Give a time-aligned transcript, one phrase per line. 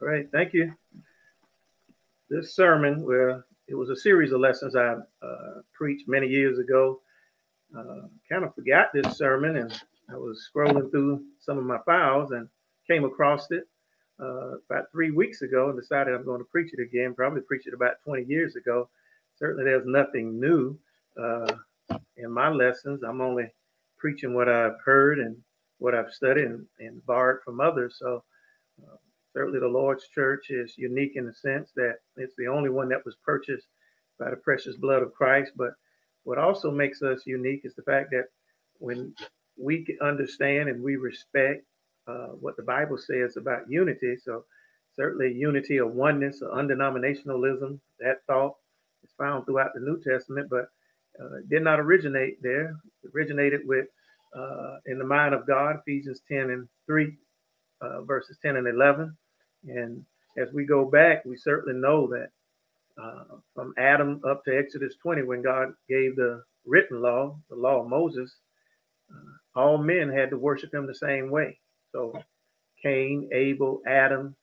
[0.00, 0.74] Right, thank you.
[2.28, 7.00] This sermon, where it was a series of lessons I uh, preached many years ago.
[7.76, 9.72] Uh, kind of forgot this sermon, and
[10.10, 12.46] I was scrolling through some of my files and
[12.86, 13.64] came across it
[14.20, 17.14] uh, about three weeks ago and decided I'm going to preach it again.
[17.14, 18.90] Probably preached it about 20 years ago.
[19.38, 20.78] Certainly, there's nothing new
[21.18, 21.54] uh,
[22.18, 23.02] in my lessons.
[23.02, 23.50] I'm only
[23.96, 25.38] preaching what I've heard and
[25.78, 27.96] what I've studied and, and borrowed from others.
[27.98, 28.22] So
[28.82, 28.96] uh,
[29.36, 33.04] certainly the Lord's church is unique in the sense that it's the only one that
[33.04, 33.66] was purchased
[34.18, 35.52] by the precious blood of Christ.
[35.56, 35.72] But
[36.24, 38.28] what also makes us unique is the fact that
[38.78, 39.14] when
[39.58, 41.64] we understand and we respect
[42.08, 44.44] uh, what the Bible says about unity, so
[44.94, 48.54] certainly unity of oneness or undenominationalism, that thought
[49.04, 50.68] is found throughout the New Testament, but
[51.22, 52.74] uh, did not originate there.
[53.02, 53.86] It originated with
[54.34, 57.14] uh, in the mind of God, Ephesians 10 and 3,
[57.82, 59.14] uh, verses 10 and 11.
[59.64, 60.04] And
[60.38, 62.30] as we go back, we certainly know that
[63.02, 67.82] uh, from Adam up to Exodus 20, when God gave the written law, the law
[67.82, 68.34] of Moses,
[69.10, 71.58] uh, all men had to worship him the same way.
[71.92, 72.18] So
[72.82, 74.36] Cain, Abel, Adam,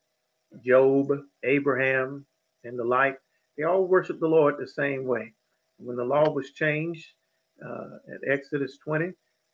[0.66, 1.10] Job,
[1.44, 2.26] Abraham,
[2.64, 3.20] and the like,
[3.58, 5.34] they all worshiped the Lord the same way.
[5.78, 7.08] When the law was changed
[7.66, 9.08] uh, at Exodus 20,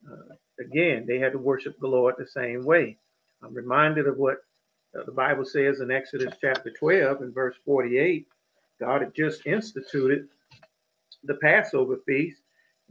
[0.09, 0.15] uh,
[0.59, 2.97] again, they had to worship the Lord the same way.
[3.43, 4.37] I'm reminded of what
[4.97, 8.27] Uh, the Bible says in Exodus chapter 12 and verse 48.
[8.79, 10.27] God had just instituted
[11.23, 12.41] the Passover feast,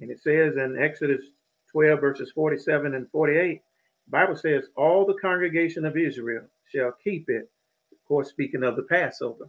[0.00, 1.24] and it says in Exodus
[1.72, 3.62] 12 verses 47 and 48,
[4.06, 7.50] the Bible says, All the congregation of Israel shall keep it,
[7.92, 9.48] of course, speaking of the Passover.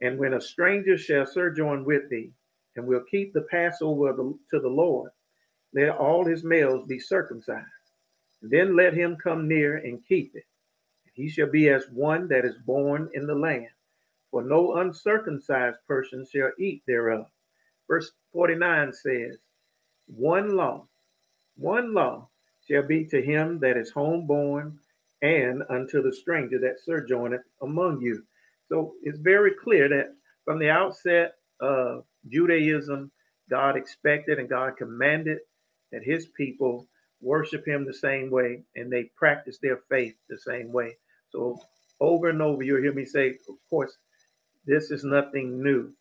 [0.00, 2.32] And when a stranger shall sojourn with thee,
[2.76, 5.10] and will keep the Passover to the Lord,
[5.74, 7.66] let all his males be circumcised.
[8.40, 10.44] Then let him come near and keep it.
[11.14, 13.68] He shall be as one that is born in the land.
[14.30, 17.26] For no uncircumcised person shall eat thereof.
[17.88, 19.38] Verse 49 says,
[20.06, 20.88] One law,
[21.56, 22.30] one law
[22.66, 24.78] shall be to him that is homeborn
[25.20, 28.24] and unto the stranger that sojourneth among you.
[28.68, 30.14] So it's very clear that
[30.44, 33.12] from the outset of Judaism,
[33.50, 35.38] God expected and God commanded
[35.92, 36.88] that his people
[37.20, 40.96] worship him the same way and they practice their faith the same way.
[41.32, 41.58] So
[42.00, 43.96] over and over, you'll hear me say, of course,
[44.66, 45.92] this is nothing new.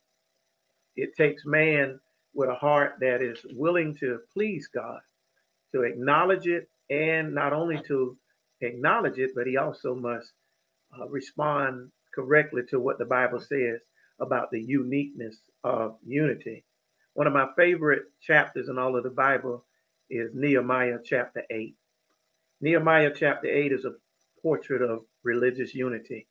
[0.95, 1.99] It takes man
[2.33, 4.99] with a heart that is willing to please God,
[5.73, 8.17] to acknowledge it, and not only to
[8.61, 10.31] acknowledge it, but he also must
[10.99, 13.79] uh, respond correctly to what the Bible says
[14.19, 16.63] about the uniqueness of unity.
[17.13, 19.65] One of my favorite chapters in all of the Bible
[20.09, 21.75] is Nehemiah chapter 8.
[22.61, 23.93] Nehemiah chapter 8 is a
[24.41, 26.27] portrait of religious unity.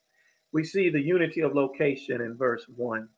[0.53, 3.09] We see the unity of location in verse 1.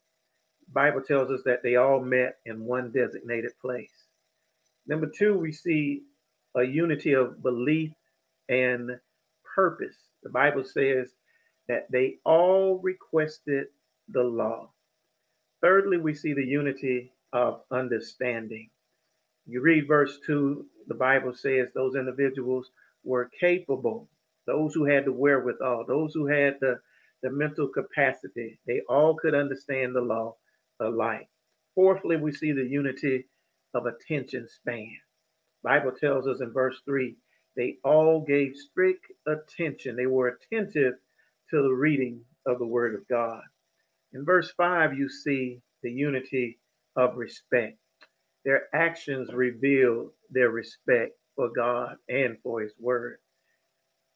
[0.66, 3.92] The Bible tells us that they all met in one designated place.
[4.86, 6.02] Number two, we see
[6.56, 7.92] a unity of belief
[8.48, 8.90] and
[9.54, 9.96] purpose.
[10.22, 11.10] The Bible says
[11.68, 13.66] that they all requested
[14.08, 14.70] the law.
[15.62, 18.68] Thirdly, we see the unity of understanding.
[19.46, 22.70] You read verse 2, the Bible says those individuals
[23.04, 24.08] were capable,
[24.46, 26.80] those who had the wherewithal, those who had the,
[27.22, 30.36] the mental capacity, they all could understand the law
[30.80, 31.28] alike.
[31.74, 33.26] Fourthly, we see the unity
[33.74, 34.98] of attention span.
[35.62, 37.16] Bible tells us in verse 3
[37.56, 39.96] they all gave strict attention.
[39.96, 40.94] They were attentive
[41.50, 43.42] to the reading of the word of God.
[44.14, 46.58] In verse 5, you see the unity
[46.96, 47.78] of respect.
[48.44, 53.18] Their actions reveal their respect for God and for His Word.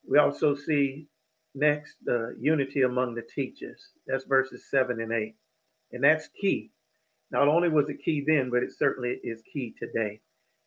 [0.09, 1.09] We also see
[1.55, 3.81] next the uh, unity among the teachers.
[4.07, 5.35] That's verses 7 and 8.
[5.93, 6.71] And that's key.
[7.31, 10.21] Not only was it key then, but it certainly is key today.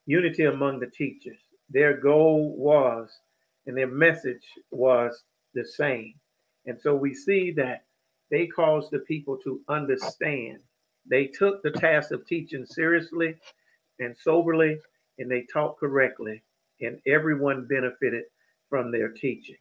[0.05, 1.37] Unity among the teachers.
[1.69, 3.09] Their goal was,
[3.67, 5.23] and their message was
[5.53, 6.15] the same.
[6.65, 7.85] And so we see that
[8.31, 10.59] they caused the people to understand
[11.09, 13.35] they took the task of teaching seriously
[13.99, 14.79] and soberly,
[15.17, 16.43] and they taught correctly,
[16.81, 18.25] and everyone benefited
[18.69, 19.57] from their teaching.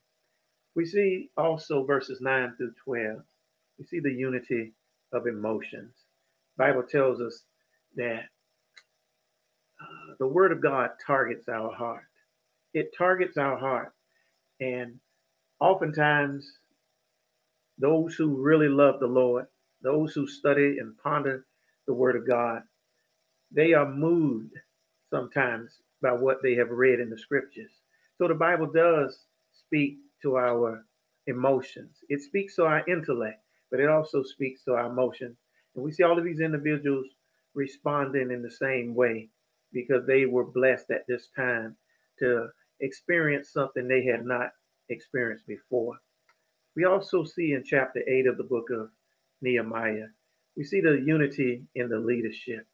[0.76, 3.18] We see also verses 9 through 12.
[3.78, 4.74] We see the unity
[5.12, 5.94] of emotions.
[6.58, 7.42] Bible tells us
[7.96, 8.24] that
[9.80, 12.04] uh, the word of God targets our heart.
[12.74, 13.92] It targets our heart.
[14.60, 15.00] And
[15.60, 16.50] oftentimes,
[17.78, 19.46] those who really love the Lord
[19.82, 21.46] those who study and ponder
[21.86, 22.62] the Word of God,
[23.52, 24.54] they are moved
[25.10, 25.72] sometimes
[26.02, 27.72] by what they have read in the Scriptures.
[28.18, 30.84] So the Bible does speak to our
[31.28, 31.98] emotions.
[32.08, 35.36] It speaks to our intellect, but it also speaks to our emotions.
[35.76, 37.06] And we see all of these individuals
[37.54, 39.28] responding in the same way
[39.72, 41.76] because they were blessed at this time
[42.18, 42.48] to
[42.80, 44.50] experience something they had not
[44.88, 45.94] experienced before.
[46.74, 48.90] We also see in chapter 8 of the book of
[49.42, 50.06] Nehemiah,
[50.56, 52.66] we see the unity in the leadership.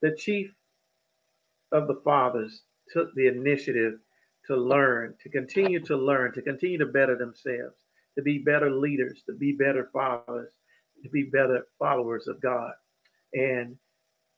[0.00, 0.50] The chief
[1.72, 3.98] of the fathers took the initiative
[4.46, 7.76] to learn, to continue to learn, to continue to better themselves,
[8.16, 10.52] to be better leaders, to be better fathers,
[11.02, 12.72] to be better followers of God.
[13.34, 13.76] And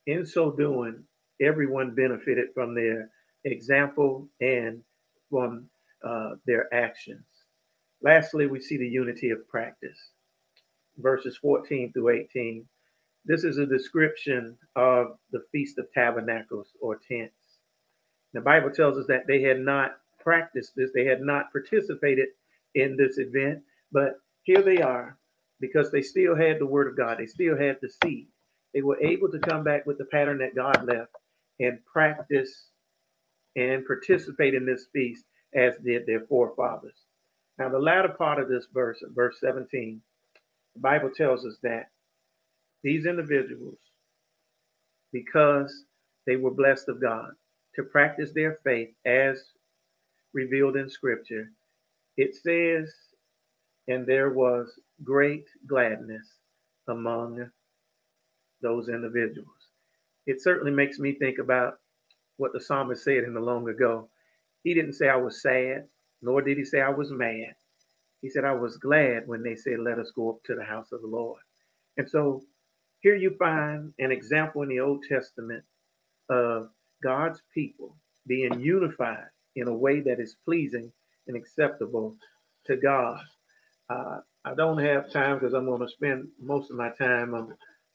[0.07, 1.03] in so doing,
[1.41, 3.09] everyone benefited from their
[3.43, 4.81] example and
[5.29, 5.67] from
[6.03, 7.25] uh, their actions.
[8.01, 9.97] Lastly, we see the unity of practice.
[10.97, 12.65] Verses 14 through 18.
[13.25, 17.33] This is a description of the Feast of Tabernacles or tents.
[18.35, 22.27] The Bible tells us that they had not practiced this, they had not participated
[22.73, 25.17] in this event, but here they are
[25.61, 28.27] because they still had the Word of God, they still had the seed.
[28.73, 31.11] They were able to come back with the pattern that God left
[31.61, 32.65] and practice
[33.55, 35.23] and participate in this feast
[35.53, 36.97] as did their forefathers.
[37.57, 40.01] Now, the latter part of this verse, verse 17,
[40.73, 41.89] the Bible tells us that
[42.83, 43.79] these individuals,
[45.13, 45.85] because
[46.27, 47.31] they were blessed of God,
[47.75, 49.43] to practice their faith as
[50.33, 51.51] revealed in Scripture,
[52.17, 52.93] it says,
[53.87, 56.27] and there was great gladness
[56.87, 57.49] among
[58.61, 59.49] those individuals.
[60.25, 61.75] It certainly makes me think about
[62.37, 64.09] what the psalmist said in the long ago.
[64.63, 65.87] He didn't say I was sad,
[66.21, 67.55] nor did he say I was mad.
[68.21, 70.91] He said I was glad when they said, Let us go up to the house
[70.91, 71.41] of the Lord.
[71.97, 72.43] And so
[73.01, 75.63] here you find an example in the Old Testament
[76.29, 76.69] of
[77.05, 80.91] God's people being unified in a way that is pleasing
[81.27, 82.15] and acceptable
[82.65, 83.21] to God.
[83.91, 87.53] Uh, I don't have time because I'm going to spend most of my time on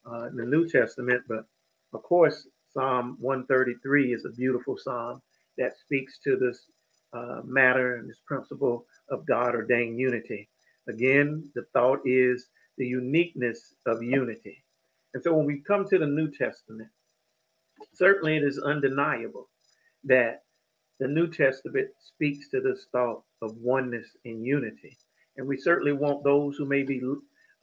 [0.09, 1.45] uh, in the New Testament, but
[1.93, 5.21] of course, Psalm 133 is a beautiful psalm
[5.57, 6.67] that speaks to this
[7.13, 10.47] uh, matter and this principle of God ordained unity.
[10.87, 12.47] Again, the thought is
[12.77, 14.63] the uniqueness of unity.
[15.13, 16.89] And so when we come to the New Testament,
[17.93, 19.49] certainly it is undeniable
[20.05, 20.43] that
[20.99, 24.97] the New Testament speaks to this thought of oneness and unity.
[25.37, 27.01] And we certainly want those who may be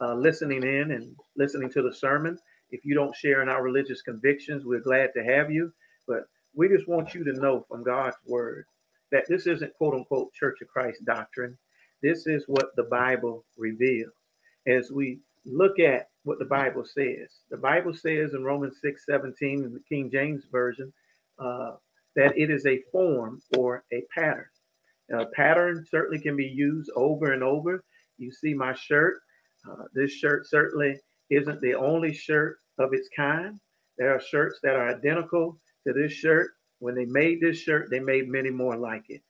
[0.01, 2.37] uh, listening in and listening to the sermon.
[2.71, 5.71] If you don't share in our religious convictions, we're glad to have you.
[6.07, 8.65] But we just want you to know from God's word
[9.11, 11.57] that this isn't quote unquote Church of Christ doctrine.
[12.01, 14.13] This is what the Bible reveals.
[14.67, 19.63] As we look at what the Bible says, the Bible says in Romans 6 17
[19.63, 20.91] in the King James Version
[21.39, 21.71] uh,
[22.15, 24.47] that it is a form or a pattern.
[25.11, 27.83] A pattern certainly can be used over and over.
[28.17, 29.19] You see my shirt.
[29.69, 30.99] Uh, this shirt certainly
[31.29, 33.59] isn't the only shirt of its kind.
[33.97, 36.51] There are shirts that are identical to this shirt.
[36.79, 39.21] When they made this shirt, they made many more like it.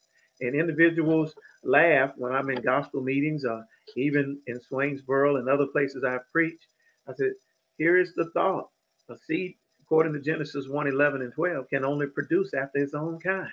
[0.42, 1.34] And individuals
[1.64, 3.66] laugh when I'm in gospel meetings, or
[3.98, 6.68] even in Swainsboro and other places I've preached.
[7.10, 7.32] I said,
[7.78, 8.70] here is the thought.
[9.10, 13.20] A seed, according to Genesis 1 11 and 12, can only produce after its own
[13.20, 13.50] kind.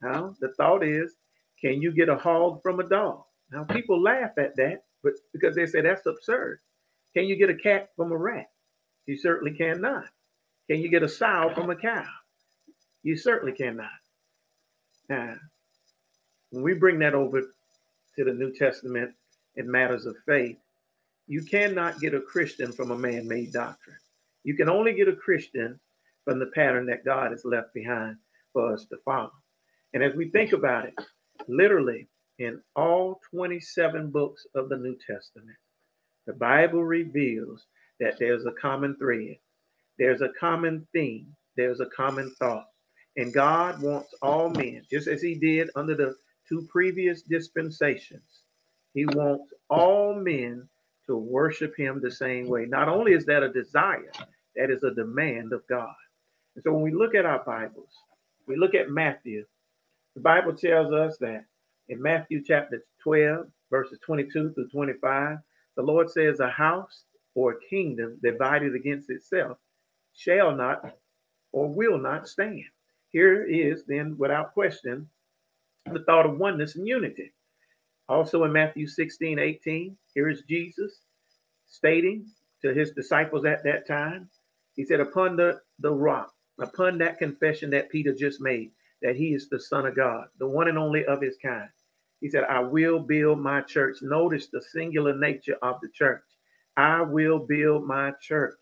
[0.00, 1.14] Now, the thought is,
[1.60, 3.22] can you get a hog from a dog?
[3.50, 6.60] Now, people laugh at that, but because they say that's absurd.
[7.16, 8.46] Can you get a cat from a rat?
[9.06, 10.04] You certainly cannot.
[10.70, 12.06] Can you get a sow from a cow?
[13.02, 13.90] You certainly cannot.
[15.08, 15.34] Now,
[16.50, 19.12] when we bring that over to the New Testament
[19.56, 20.56] in matters of faith,
[21.26, 23.96] you cannot get a Christian from a man made doctrine.
[24.42, 25.80] You can only get a Christian
[26.24, 28.16] from the pattern that God has left behind
[28.52, 29.32] for us to follow.
[29.94, 30.94] And as we think about it,
[31.48, 35.56] literally in all 27 books of the New Testament,
[36.26, 37.66] the Bible reveals
[38.00, 39.36] that there's a common thread,
[39.98, 42.66] there's a common theme, there's a common thought.
[43.16, 46.16] And God wants all men, just as He did under the
[46.48, 48.42] two previous dispensations,
[48.92, 50.68] He wants all men
[51.06, 52.66] to worship Him the same way.
[52.66, 54.10] Not only is that a desire,
[54.56, 55.94] that is a demand of God.
[56.54, 57.90] And so when we look at our Bibles,
[58.46, 59.44] we look at Matthew,
[60.14, 61.44] the Bible tells us that
[61.88, 65.38] in Matthew chapter 12, verses 22 through 25,
[65.76, 69.58] the Lord says, A house or a kingdom divided against itself
[70.14, 70.96] shall not
[71.52, 72.64] or will not stand.
[73.10, 75.08] Here is then, without question,
[75.92, 77.32] the thought of oneness and unity.
[78.08, 81.00] Also in Matthew 16, 18, here is Jesus
[81.66, 82.26] stating
[82.62, 84.28] to his disciples at that time,
[84.74, 88.70] he said, Upon the, the rock, upon that confession that Peter just made,
[89.02, 91.68] that he is the Son of God, the one and only of his kind.
[92.20, 93.98] He said, I will build my church.
[94.02, 96.22] Notice the singular nature of the church.
[96.76, 98.58] I will build my church.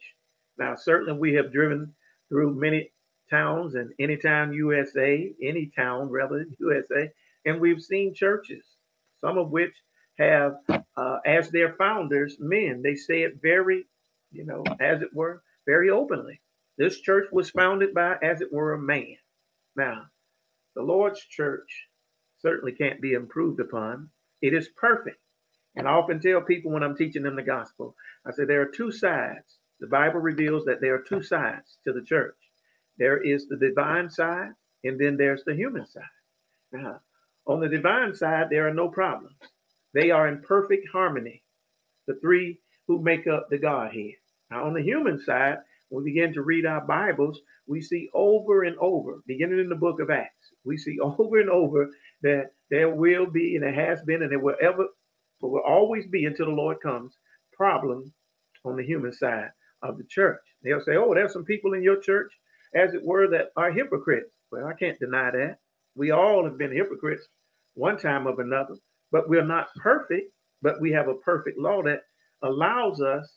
[0.58, 1.94] Now, certainly we have driven
[2.28, 2.92] through many
[3.30, 7.10] towns and anytime USA, any town rather, USA,
[7.44, 8.64] and we've seen churches,
[9.22, 9.74] some of which
[10.18, 10.56] have
[10.96, 12.82] uh, as their founders men.
[12.82, 13.86] They say it very,
[14.30, 16.40] you know, as it were, very openly.
[16.76, 19.16] This church was founded by, as it were, a man.
[19.76, 20.02] Now,
[20.74, 21.88] the Lord's church
[22.40, 24.10] certainly can't be improved upon.
[24.40, 25.18] It is perfect.
[25.76, 27.94] And I often tell people when I'm teaching them the gospel,
[28.26, 29.58] I say there are two sides.
[29.80, 32.36] The Bible reveals that there are two sides to the church.
[32.98, 34.50] There is the divine side,
[34.84, 36.02] and then there's the human side.
[36.72, 37.00] Now,
[37.46, 39.36] on the divine side, there are no problems.
[39.94, 41.42] They are in perfect harmony,
[42.06, 44.12] the three who make up the Godhead.
[44.50, 45.58] Now, on the human side,
[45.88, 49.74] when we begin to read our Bibles, we see over and over, beginning in the
[49.74, 51.90] book of Acts, we see over and over
[52.22, 54.86] that there will be, and there has been, and there will ever,
[55.40, 57.16] but will always be until the Lord comes,
[57.52, 58.10] problems
[58.64, 59.50] on the human side
[59.82, 60.40] of the church.
[60.62, 62.32] They'll say, Oh, there's some people in your church,
[62.74, 64.30] as it were, that are hypocrites.
[64.50, 65.58] Well, I can't deny that.
[65.96, 67.26] We all have been hypocrites
[67.74, 68.76] one time or another,
[69.12, 70.32] but we're not perfect,
[70.62, 72.02] but we have a perfect law that
[72.42, 73.30] allows us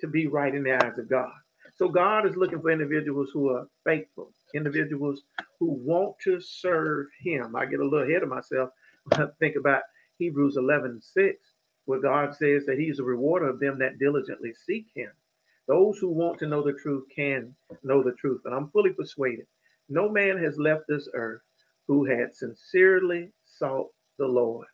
[0.00, 1.32] to be right in the eyes of God.
[1.76, 5.22] So God is looking for individuals who are faithful, individuals
[5.60, 7.56] who want to serve Him.
[7.56, 8.70] I get a little ahead of myself
[9.04, 9.82] when I think about
[10.18, 11.36] Hebrews 11 6,
[11.86, 15.10] where God says that He's a rewarder of them that diligently seek Him.
[15.68, 18.42] Those who want to know the truth can know the truth.
[18.46, 19.46] And I'm fully persuaded
[19.88, 21.42] no man has left this earth
[21.88, 24.66] who had sincerely sought the Lord.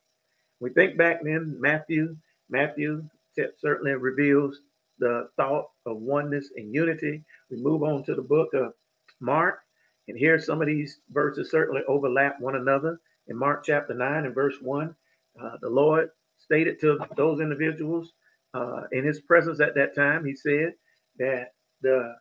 [0.60, 2.16] We think back then, Matthew,
[2.50, 3.08] Matthew
[3.58, 4.60] certainly reveals
[4.98, 7.24] the thought of oneness and unity.
[7.50, 8.74] We move on to the book of
[9.20, 9.60] Mark,
[10.08, 13.00] and here some of these verses certainly overlap one another.
[13.28, 14.94] In Mark chapter 9 and verse 1,
[15.40, 18.12] uh, the Lord stated to those individuals
[18.54, 20.74] uh, in his presence at that time, he said
[21.18, 21.52] that
[21.82, 22.14] the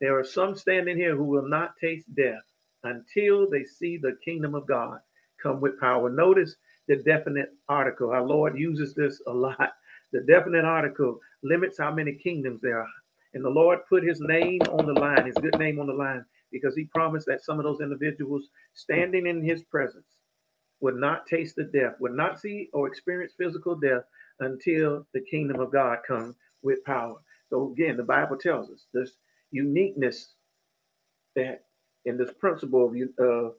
[0.00, 2.42] there are some standing here who will not taste death
[2.86, 4.98] until they see the kingdom of God
[5.42, 6.10] come with power.
[6.10, 6.56] Notice
[6.88, 8.10] the definite article.
[8.10, 9.72] Our Lord uses this a lot.
[10.12, 12.88] The definite article limits how many kingdoms there are.
[13.34, 16.24] And the Lord put his name on the line, his good name on the line,
[16.52, 20.06] because he promised that some of those individuals standing in his presence
[20.80, 24.04] would not taste the death, would not see or experience physical death
[24.40, 27.16] until the kingdom of God comes with power.
[27.50, 29.12] So again, the Bible tells us this
[29.50, 30.34] uniqueness
[31.34, 31.65] that
[32.06, 33.52] in this principle of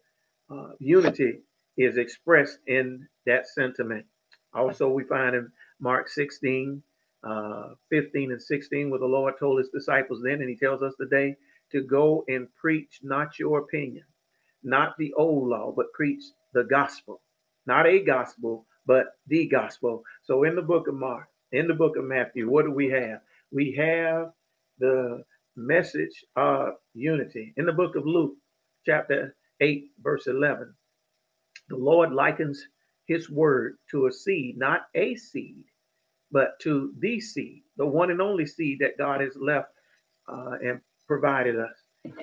[0.50, 1.40] uh, unity
[1.78, 4.06] is expressed in that sentiment.
[4.54, 6.82] Also, we find in Mark 16,
[7.24, 10.94] uh, 15 and 16, where the Lord told his disciples then, and he tells us
[11.00, 11.36] today
[11.72, 14.06] to go and preach not your opinion,
[14.64, 16.24] not the old law, but preach
[16.54, 17.22] the gospel.
[17.66, 20.04] Not a gospel, but the gospel.
[20.24, 23.20] So in the book of Mark, in the book of Matthew, what do we have?
[23.52, 24.32] We have
[24.80, 25.24] the
[25.58, 27.54] message of unity.
[27.58, 28.36] In the book of Luke,
[28.86, 30.74] chapter 8, verse 11,
[31.70, 32.64] the Lord likens
[33.08, 35.66] his word to a seed, not a seed,
[36.32, 39.70] but to the seed, the one and only seed that God has left
[40.32, 41.74] uh, and provided us.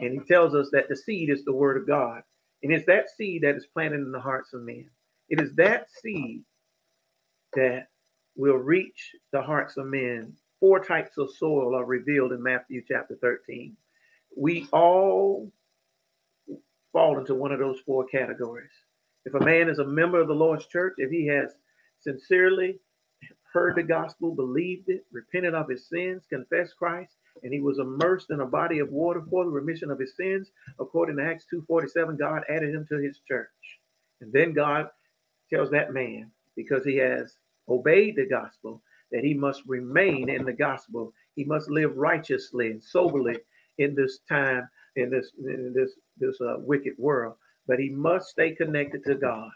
[0.00, 2.22] And he tells us that the seed is the word of God.
[2.62, 4.90] And it's that seed that is planted in the hearts of men.
[5.28, 6.44] It is that seed
[7.54, 7.88] that
[8.36, 10.34] will reach the hearts of men.
[10.64, 13.76] Four types of soil are revealed in Matthew chapter 13.
[14.34, 15.52] We all
[16.90, 18.70] fall into one of those four categories.
[19.26, 21.52] If a man is a member of the Lord's church, if he has
[22.00, 22.80] sincerely
[23.52, 28.30] heard the gospel, believed it, repented of his sins, confessed Christ, and he was immersed
[28.30, 32.16] in a body of water for the remission of his sins, according to Acts 2:47,
[32.16, 33.50] God added him to his church.
[34.22, 34.88] And then God
[35.50, 37.36] tells that man, because he has
[37.68, 38.82] obeyed the gospel,
[39.14, 41.14] that he must remain in the gospel.
[41.36, 43.38] He must live righteously and soberly
[43.78, 47.34] in this time, in this in this this uh, wicked world
[47.68, 49.50] but he must stay connected to God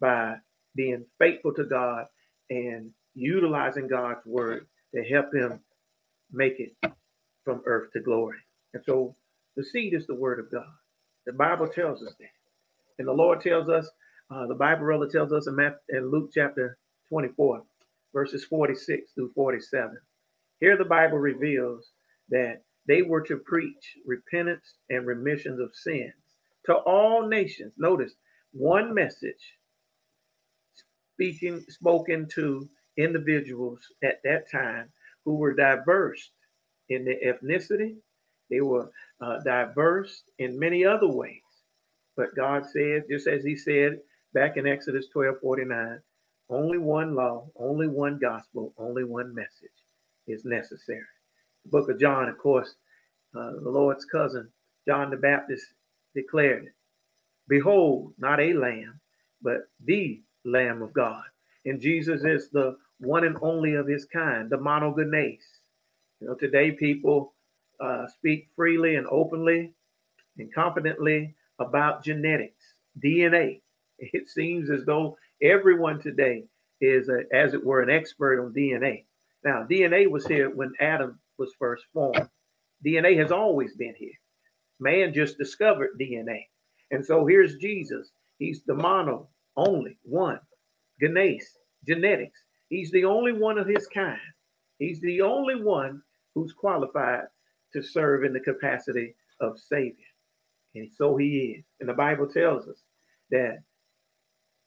[0.00, 0.36] by
[0.76, 2.06] being faithful to God
[2.50, 5.60] and utilizing God's word to help him
[6.32, 6.74] make it
[7.44, 8.38] from earth to glory.
[8.74, 9.16] And so
[9.56, 10.72] the seed is the word of God.
[11.26, 12.28] The Bible tells us that.
[12.98, 13.88] And the Lord tells us,
[14.30, 16.78] uh, the Bible rather tells us in, Matthew, in Luke chapter
[17.10, 17.62] 24,
[18.14, 19.98] verses 46 through 47.
[20.60, 21.92] Here the Bible reveals
[22.30, 26.14] that they were to preach repentance and remissions of sins
[26.66, 27.74] to all nations.
[27.78, 28.14] Notice
[28.52, 29.54] one message
[31.14, 32.68] speaking spoken to
[32.98, 34.90] individuals at that time
[35.24, 36.30] who were diverse
[36.88, 37.96] in their ethnicity.
[38.50, 38.90] They were
[39.20, 41.40] uh, diverse in many other ways.
[42.16, 44.00] But God said, just as He said
[44.34, 46.00] back in Exodus 12 49,
[46.50, 49.70] Only one law, only one gospel, only one message
[50.26, 51.00] is necessary.
[51.64, 52.74] The book of John, of course,
[53.34, 54.48] uh, the Lord's cousin,
[54.86, 55.66] John the Baptist,
[56.14, 56.72] declared it.
[57.48, 59.00] Behold, not a lamb,
[59.42, 61.24] but the Lamb of God.
[61.64, 65.42] And Jesus is the one and only of his kind, the monogenes.
[66.20, 67.34] You know, today people
[67.80, 69.74] uh, speak freely and openly
[70.38, 73.60] and confidently about genetics, DNA.
[73.98, 76.44] It seems as though everyone today
[76.80, 79.04] is, a, as it were, an expert on DNA.
[79.44, 82.28] Now, DNA was here when Adam was first formed.
[82.84, 84.12] DNA has always been here.
[84.80, 86.46] Man just discovered DNA.
[86.90, 88.10] And so here's Jesus.
[88.38, 90.40] He's the mono, only one,
[91.00, 91.48] genes,
[91.86, 92.40] genetics.
[92.68, 94.18] He's the only one of his kind.
[94.78, 96.02] He's the only one
[96.34, 97.26] who's qualified
[97.72, 99.94] to serve in the capacity of Savior.
[100.74, 101.64] And so he is.
[101.80, 102.82] And the Bible tells us
[103.30, 103.62] that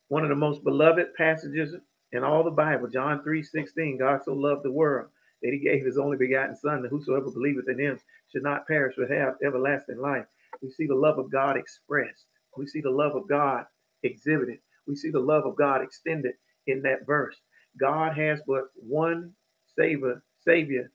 [0.10, 1.76] one of the most beloved passages
[2.12, 5.10] in all the Bible, John 3 16, God so loved the world
[5.44, 8.00] that he gave his only begotten Son, that whosoever believeth in him
[8.32, 10.26] should not perish but have everlasting life.
[10.62, 12.26] We see the love of God expressed.
[12.58, 13.66] We see the love of God
[14.04, 14.60] exhibited.
[14.88, 16.34] We see the love of God extended
[16.66, 17.36] in that verse.
[17.80, 19.34] God has but one
[19.78, 20.92] savior, savior,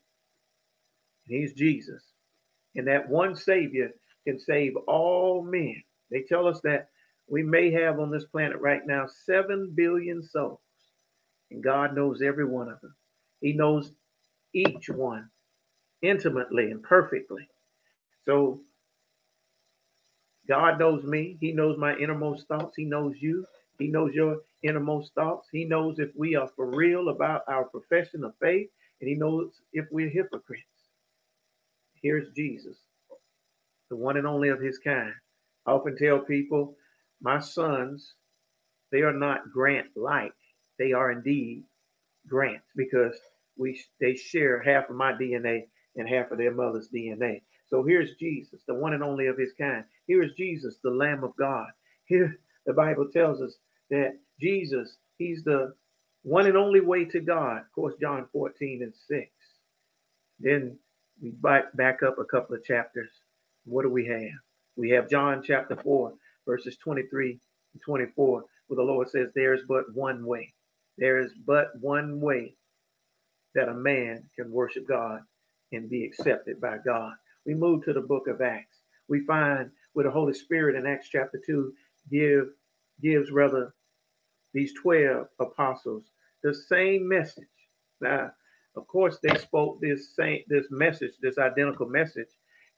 [1.28, 2.02] and he's Jesus.
[2.74, 3.90] And that one savior
[4.26, 5.82] can save all men.
[6.10, 6.88] They tell us that
[7.28, 10.60] we may have on this planet right now 7 billion souls.
[11.50, 12.94] And God knows every one of them.
[13.40, 13.92] He knows
[14.54, 15.28] each one
[16.02, 17.48] intimately and perfectly.
[18.24, 18.60] So
[20.48, 21.36] God knows me.
[21.40, 22.74] He knows my innermost thoughts.
[22.76, 23.46] He knows you.
[23.78, 25.48] He knows your innermost thoughts.
[25.52, 28.68] He knows if we are for real about our profession of faith,
[29.00, 30.62] and He knows if we're hypocrites.
[32.02, 32.76] Here's Jesus,
[33.90, 35.12] the one and only of His kind.
[35.66, 36.76] I often tell people,
[37.22, 38.14] my sons,
[38.90, 40.34] they are not grant like,
[40.78, 41.64] they are indeed
[42.28, 43.16] grants because
[43.56, 45.62] we they share half of my DNA
[45.96, 47.42] and half of their mother's DNA.
[47.68, 49.84] So here's Jesus, the one and only of his kind.
[50.06, 51.68] Here is Jesus, the Lamb of God.
[52.04, 53.54] Here the Bible tells us
[53.90, 55.74] that Jesus, he's the
[56.22, 57.58] one and only way to God.
[57.58, 59.30] Of course, John 14 and 6.
[60.40, 60.78] Then
[61.22, 63.10] we back, back up a couple of chapters.
[63.64, 64.40] What do we have?
[64.76, 66.12] We have John chapter 4,
[66.46, 67.38] verses 23
[67.74, 70.52] and 24, where the Lord says, There's but one way.
[70.98, 72.56] There is but one way
[73.54, 75.20] that a man can worship God
[75.72, 77.14] and be accepted by God.
[77.46, 78.78] We move to the book of Acts.
[79.08, 81.72] We find where the Holy Spirit in Acts chapter 2
[82.10, 82.46] give,
[83.02, 83.74] gives rather
[84.54, 86.04] these 12 apostles
[86.42, 87.44] the same message.
[88.00, 88.32] Now,
[88.76, 92.28] of course, they spoke this same this message, this identical message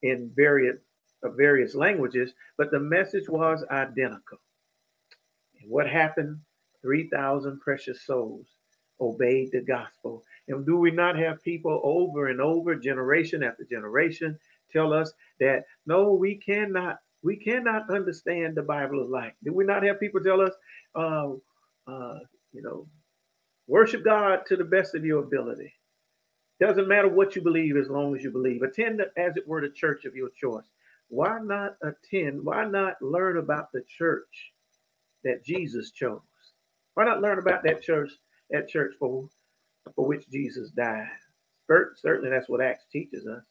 [0.02, 0.76] in various
[1.24, 4.38] uh, various languages, but the message was identical.
[5.60, 6.38] And what happened?
[6.82, 8.46] 3,000 precious souls
[9.00, 10.22] obeyed the gospel.
[10.48, 14.38] And do we not have people over and over, generation after generation,
[14.70, 19.34] tell us that no, we cannot, we cannot understand the Bible of?
[19.42, 20.52] Do we not have people tell us,
[20.94, 21.30] uh,
[21.86, 22.18] uh,
[22.52, 22.86] you know,
[23.66, 25.72] worship God to the best of your ability?
[26.60, 28.62] Doesn't matter what you believe as long as you believe.
[28.62, 30.70] Attend, as it were, the church of your choice.
[31.14, 32.44] Why not attend?
[32.44, 34.52] Why not learn about the church
[35.22, 36.20] that Jesus chose?
[36.94, 38.10] Why not learn about that church,
[38.50, 39.28] that church for,
[39.94, 41.08] for which Jesus died?
[41.68, 43.44] Certainly, that's what Acts teaches us.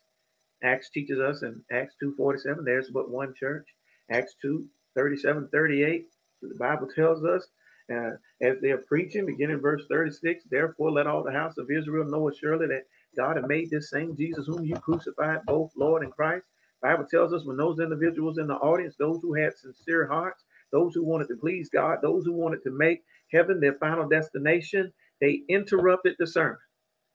[0.63, 3.67] Acts teaches us in Acts 2.47, there's but one church.
[4.11, 6.07] Acts 2, 37, 38,
[6.41, 7.47] the Bible tells us,
[7.93, 12.05] uh, as they are preaching, beginning verse 36, therefore let all the house of Israel
[12.09, 12.83] know surely that
[13.17, 16.45] God had made this same Jesus whom you crucified, both Lord and Christ.
[16.83, 20.93] Bible tells us when those individuals in the audience, those who had sincere hearts, those
[20.93, 24.91] who wanted to please God, those who wanted to make heaven their final destination,
[25.21, 26.57] they interrupted the sermon.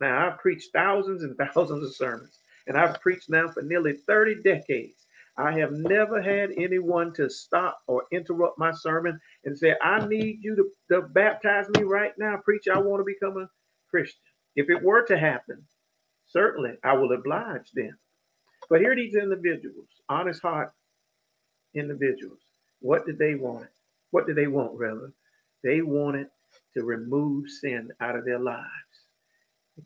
[0.00, 4.42] Now, I've preached thousands and thousands of sermons, and I've preached now for nearly 30
[4.42, 5.06] decades.
[5.36, 10.38] I have never had anyone to stop or interrupt my sermon and say, I need
[10.42, 12.38] you to, to baptize me right now.
[12.42, 13.48] Preacher, I want to become a
[13.90, 14.18] Christian.
[14.56, 15.62] If it were to happen,
[16.26, 17.96] certainly I will oblige them.
[18.70, 20.72] But here are these individuals, honest heart
[21.74, 22.40] individuals.
[22.80, 23.68] What did they want?
[24.10, 25.12] What did they want, rather?
[25.64, 26.28] They wanted
[26.76, 28.64] to remove sin out of their lives.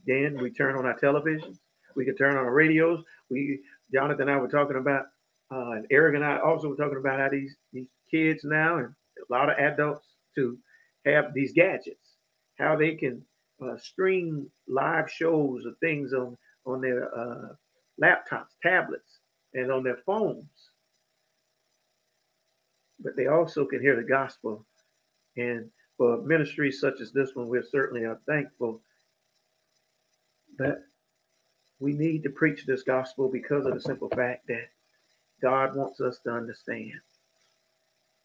[0.07, 1.59] Then we turn on our televisions.
[1.97, 3.03] We can turn on our radios.
[3.31, 3.61] We,
[3.93, 5.07] Jonathan and I were talking about
[5.53, 8.87] uh, and Eric and I also were talking about how these, these kids now and
[8.87, 10.57] a lot of adults to
[11.05, 12.17] have these gadgets,
[12.59, 13.23] how they can
[13.63, 17.49] uh, stream live shows of things on on their uh,
[18.01, 19.19] laptops, tablets,
[19.55, 20.71] and on their phones.
[23.01, 24.65] But they also can hear the gospel
[25.37, 28.81] and for ministries such as this one, we're certainly are thankful
[30.59, 30.83] that
[31.81, 34.69] we need to preach this gospel because of the simple fact that
[35.41, 37.01] God wants us to understand.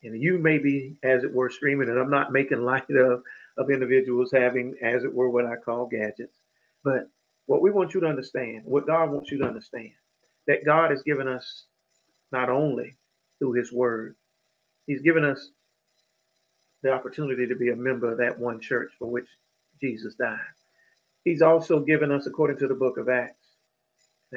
[0.04, 3.24] And you may be, as it were, streaming, and I'm not making light of,
[3.58, 6.38] of individuals having, as it were, what I call gadgets.
[6.84, 7.10] But
[7.48, 9.92] what we want you to understand, what God wants you to understand,
[10.48, 11.66] that God has given us
[12.32, 12.96] not only
[13.40, 14.16] through his word,
[14.86, 15.52] he's given us
[16.84, 19.28] the opportunity to be a member of that one church for which
[19.82, 20.40] Jesus died.
[21.24, 23.46] He's also given us, according to the book of Acts,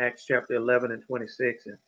[0.00, 1.78] Acts chapter 11 and 26, and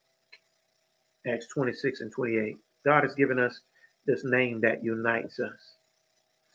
[1.26, 2.56] Acts 26 and 28.
[2.84, 3.60] God has given us
[4.06, 5.76] this name that unites us.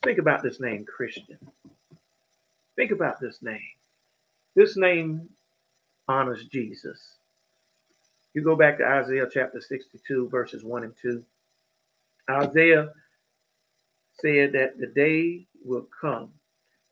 [0.04, 1.38] Think about this name, Christian.
[2.76, 3.62] Think about this name.
[4.58, 5.30] This name
[6.08, 7.00] honors Jesus.
[8.34, 11.24] You go back to Isaiah chapter 62, verses 1 and 2.
[12.28, 12.90] Isaiah
[14.20, 16.32] said that the day will come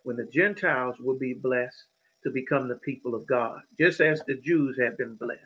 [0.03, 1.85] when the Gentiles will be blessed
[2.23, 5.41] to become the people of God, just as the Jews have been blessed.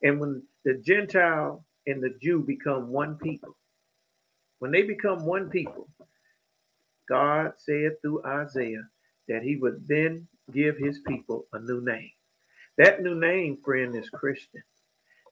[0.00, 3.56] And when the Gentile and the Jew become one people,
[4.60, 5.88] when they become one people,
[7.08, 8.84] God said through Isaiah
[9.28, 12.10] that he would then give his people a new name.
[12.78, 14.62] That new name, friend, is Christian.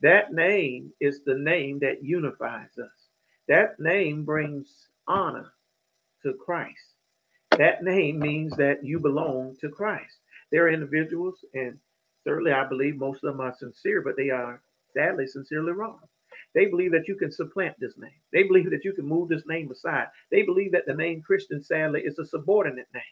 [0.02, 3.08] That name is the name that unifies us.
[3.48, 5.52] That name brings honor
[6.24, 6.94] to Christ.
[7.58, 10.16] That name means that you belong to Christ.
[10.52, 11.78] There are individuals, and
[12.24, 14.62] certainly I believe most of them are sincere, but they are
[14.94, 16.00] sadly sincerely wrong.
[16.54, 18.10] They believe that you can supplant this name.
[18.32, 20.08] They believe that you can move this name aside.
[20.30, 23.02] They believe that the name Christian, sadly, is a subordinate name.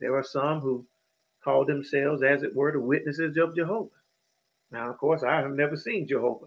[0.00, 0.86] There are some who
[1.44, 3.90] call themselves, as it were, the witnesses of Jehovah.
[4.70, 6.46] Now, of course, I have never seen Jehovah,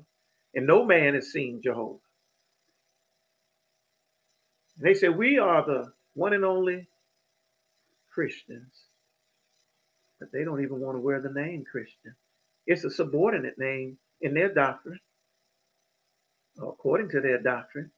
[0.53, 1.99] and no man has seen Jehovah.
[4.77, 6.87] And they say, We are the one and only
[8.11, 8.73] Christians.
[10.19, 12.15] But they don't even want to wear the name Christian.
[12.67, 14.99] It's a subordinate name in their doctrine
[16.61, 17.91] according to their doctrine.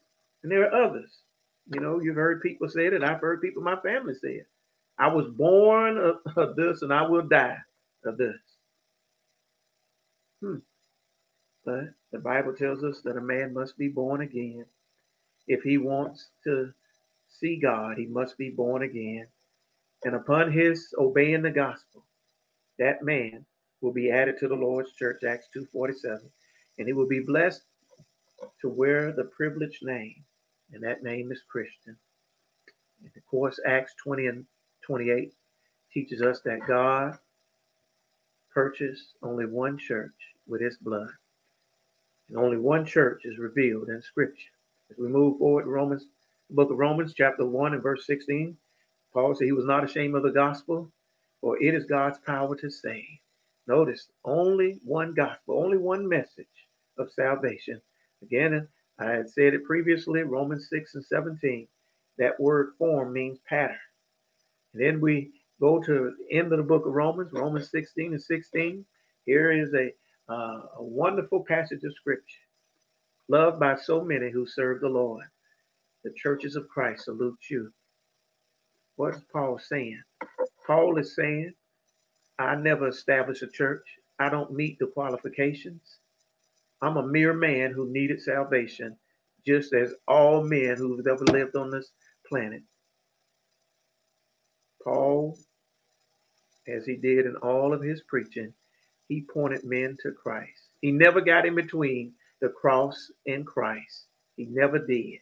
[0.44, 1.12] And there are others.
[1.74, 4.34] You know, you've heard people say it, and I've heard people in my family say
[4.34, 4.48] it.
[5.02, 7.58] I was born of, of this and I will die
[8.06, 8.38] of this.
[10.42, 10.58] Hmm.
[11.66, 14.66] But the Bible tells us that a man must be born again.
[15.48, 16.72] If he wants to
[17.28, 19.26] see God, he must be born again.
[20.06, 22.06] And upon his obeying the gospel,
[22.78, 23.46] that man
[23.82, 26.22] will be added to the Lord's church, Acts 2.47.
[26.78, 27.64] And he will be blessed
[28.62, 30.24] to wear the privileged name,
[30.74, 31.96] and that name is Christian.
[33.04, 34.46] And of course, Acts 20 and
[34.82, 35.34] 28
[35.94, 37.18] teaches us that God
[38.54, 40.14] purchased only one church
[40.48, 41.10] with his blood.
[42.30, 44.52] And only one church is revealed in Scripture.
[44.92, 46.06] As we move forward, Romans,
[46.50, 48.58] the book of Romans, chapter 1 and verse 16,
[49.14, 50.92] Paul said he was not ashamed of the gospel,
[51.42, 53.06] for it is God's power to save.
[53.68, 56.48] Notice, only one gospel, only one message
[56.98, 57.82] of salvation
[58.22, 58.68] Again,
[59.00, 61.68] I had said it previously, Romans 6 and 17.
[62.18, 63.78] That word form means pattern.
[64.74, 68.22] And then we go to the end of the book of Romans, Romans 16 and
[68.22, 68.86] 16.
[69.26, 69.92] Here is a,
[70.32, 72.26] uh, a wonderful passage of scripture.
[73.30, 75.26] Loved by so many who serve the Lord.
[76.04, 77.72] The churches of Christ salute you.
[78.96, 80.02] What is Paul saying?
[80.66, 81.54] Paul is saying,
[82.40, 83.86] I never established a church.
[84.20, 85.98] I don't meet the qualifications.
[86.82, 88.98] I'm a mere man who needed salvation,
[89.46, 91.92] just as all men who've ever lived on this
[92.28, 92.64] planet.
[94.84, 95.38] Paul,
[96.68, 98.54] as he did in all of his preaching,
[99.08, 100.70] he pointed men to Christ.
[100.82, 104.08] He never got in between the cross and Christ.
[104.38, 105.20] He never did.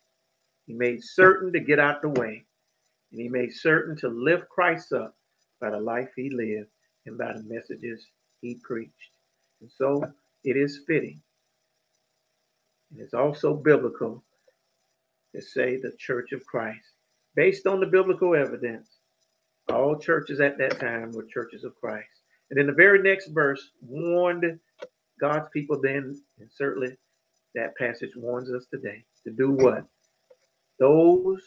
[0.67, 2.45] He made certain to get out the way,
[3.11, 5.15] and he made certain to lift Christ up
[5.59, 6.69] by the life he lived
[7.05, 8.05] and by the messages
[8.41, 9.11] he preached.
[9.61, 10.03] And so
[10.43, 11.21] it is fitting
[12.91, 14.23] and it's also biblical
[15.35, 16.85] to say the church of Christ.
[17.35, 18.89] Based on the biblical evidence,
[19.71, 22.07] all churches at that time were churches of Christ.
[22.49, 24.59] And in the very next verse, warned
[25.19, 26.97] God's people then, and certainly
[27.55, 29.85] that passage warns us today to do what?
[30.79, 31.41] Those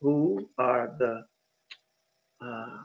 [0.00, 1.24] who are the
[2.44, 2.78] uh,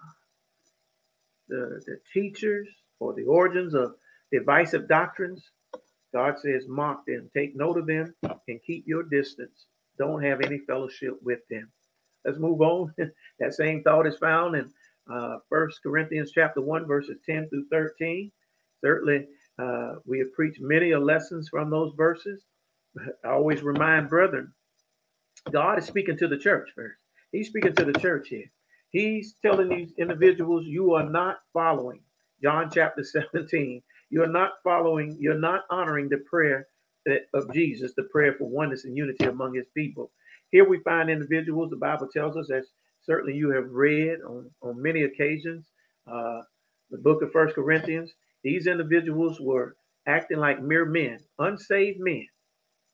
[1.50, 2.68] the, the teachers
[3.00, 3.96] or the origins of
[4.32, 5.44] divisive doctrines
[6.14, 8.14] God says, mock them, take note of them,
[8.48, 9.66] and keep your distance.
[9.98, 11.72] Don't have any fellowship with them.
[12.26, 12.94] Let's move on.
[13.40, 14.72] that same thought is found in
[15.12, 18.32] uh, 1 Corinthians chapter 1, verses 10 through 13.
[18.84, 19.28] Certainly,
[19.60, 22.44] uh, we have preached many lessons from those verses.
[23.26, 24.54] I always remind brethren,
[25.52, 26.98] God is speaking to the church first.
[27.32, 28.52] He's speaking to the church here.
[28.90, 32.02] He's telling these individuals, you are not following.
[32.42, 33.04] John chapter
[33.34, 33.82] 17.
[34.10, 36.68] You're not following, you're not honoring the prayer
[37.34, 40.12] of Jesus, the prayer for oneness and unity among his people.
[40.52, 42.68] Here we find individuals, the Bible tells us, as
[43.04, 45.66] certainly you have read on, on many occasions,
[46.12, 46.42] uh,
[46.92, 48.12] the book of First Corinthians.
[48.44, 49.76] These individuals were
[50.08, 52.28] acting like mere men, unsaved men,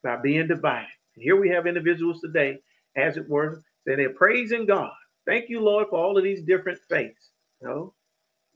[0.03, 0.89] by being divided.
[1.15, 2.59] And here we have individuals today,
[2.97, 4.91] as it were, that they're praising God.
[5.27, 7.29] Thank you, Lord, for all of these different faiths.
[7.61, 7.93] No,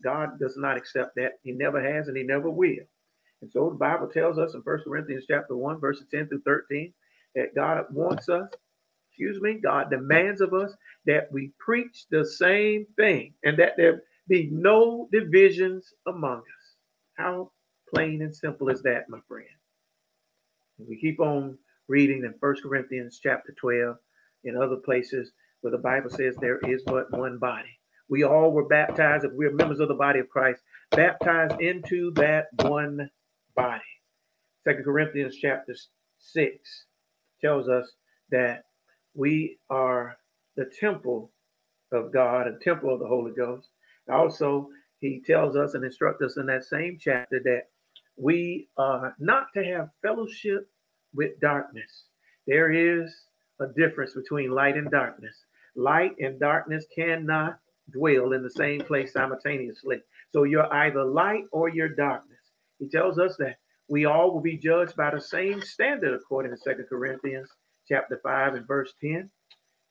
[0.03, 1.33] God does not accept that.
[1.43, 2.85] He never has and he never will.
[3.41, 6.93] And so the Bible tells us in First Corinthians chapter 1, verses 10 through 13,
[7.35, 8.49] that God wants us,
[9.17, 10.73] excuse me, God demands of us
[11.05, 16.75] that we preach the same thing and that there be no divisions among us.
[17.15, 17.51] How
[17.93, 19.47] plain and simple is that, my friend?
[20.77, 23.95] We keep on reading in First Corinthians chapter 12,
[24.43, 27.79] in other places where the Bible says there is but one body.
[28.09, 32.47] We all were baptized, if we're members of the body of Christ, baptized into that
[32.61, 33.09] one
[33.55, 33.81] body.
[34.63, 35.73] Second Corinthians chapter
[36.19, 36.85] 6
[37.41, 37.91] tells us
[38.29, 38.66] that
[39.17, 40.15] we are
[40.55, 41.31] the temple
[41.91, 43.67] of God, a temple of the Holy Ghost.
[44.11, 47.63] Also, he tells us and instructs us in that same chapter that
[48.15, 50.69] we are not to have fellowship
[51.15, 52.05] with darkness.
[52.45, 53.13] There is
[53.59, 55.35] a difference between light and darkness.
[55.75, 57.57] Light and darkness cannot
[57.91, 59.97] dwell in the same place simultaneously.
[60.31, 62.37] So you're either light or you're darkness.
[62.77, 66.57] He tells us that we all will be judged by the same standard according to
[66.57, 67.49] Second Corinthians
[67.87, 69.29] chapter 5 and verse 10.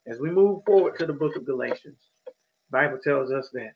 [0.06, 1.98] As we move forward to the book of Galatians,
[2.70, 3.72] Bible tells us that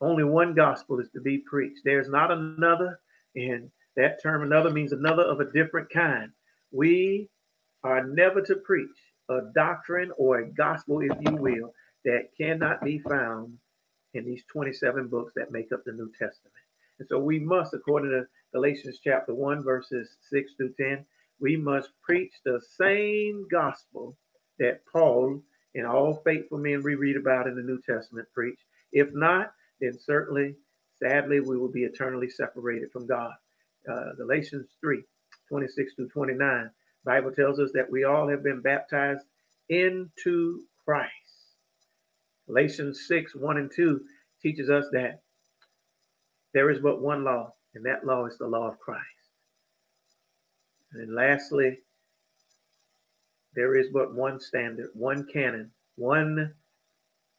[0.00, 1.80] only one gospel is to be preached.
[1.84, 3.00] There's not another,
[3.34, 6.30] and that term another means another of a different kind.
[6.70, 7.28] We
[7.84, 8.96] are never to preach
[9.28, 11.72] a doctrine or a gospel, if you will,
[12.04, 13.56] that cannot be found
[14.14, 16.54] in these 27 books that make up the New Testament.
[16.98, 21.04] And so we must, according to Galatians chapter 1, verses 6 through 10,
[21.42, 24.16] we must preach the same gospel
[24.60, 25.42] that Paul
[25.74, 28.60] and all faithful men we read about in the New Testament preach.
[28.92, 30.54] If not, then certainly,
[31.02, 33.32] sadly, we will be eternally separated from God.
[33.90, 35.02] Uh, Galatians 3,
[35.48, 36.70] 26 through 29,
[37.04, 39.24] Bible tells us that we all have been baptized
[39.68, 41.12] into Christ.
[42.46, 44.00] Galatians 6, 1 and 2
[44.42, 45.22] teaches us that
[46.54, 49.06] there is but one law, and that law is the law of Christ.
[50.94, 51.78] And lastly,
[53.54, 56.54] there is but one standard, one canon, one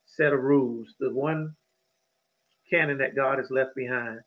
[0.05, 1.55] set of rules, the one
[2.69, 4.19] canon that God has left behind,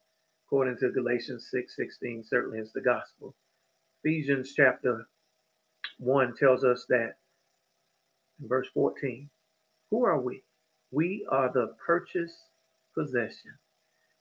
[0.47, 3.35] according to Galatians 6 16, certainly is the gospel.
[4.05, 5.07] Ephesians chapter
[5.99, 7.15] 1 tells us that
[8.41, 9.29] in verse 14,
[9.91, 10.43] who are we?
[10.91, 12.39] We are the purchased
[12.95, 13.53] possession.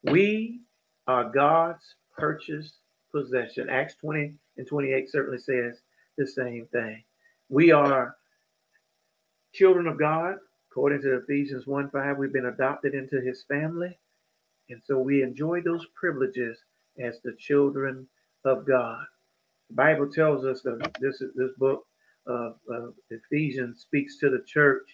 [0.04, 0.62] We
[1.08, 2.76] are God's purchased
[3.16, 3.70] possession.
[3.70, 5.80] Acts 20 and 28 certainly says
[6.18, 7.04] the same thing.
[7.50, 8.16] We are
[9.54, 10.36] children of God.
[10.70, 13.98] According to Ephesians 1 5, we've been adopted into his family.
[14.70, 16.58] And so we enjoy those privileges
[17.00, 18.08] as the children
[18.44, 19.06] of God.
[19.70, 21.86] The Bible tells us that this, this book
[22.28, 24.90] of, of Ephesians speaks to the church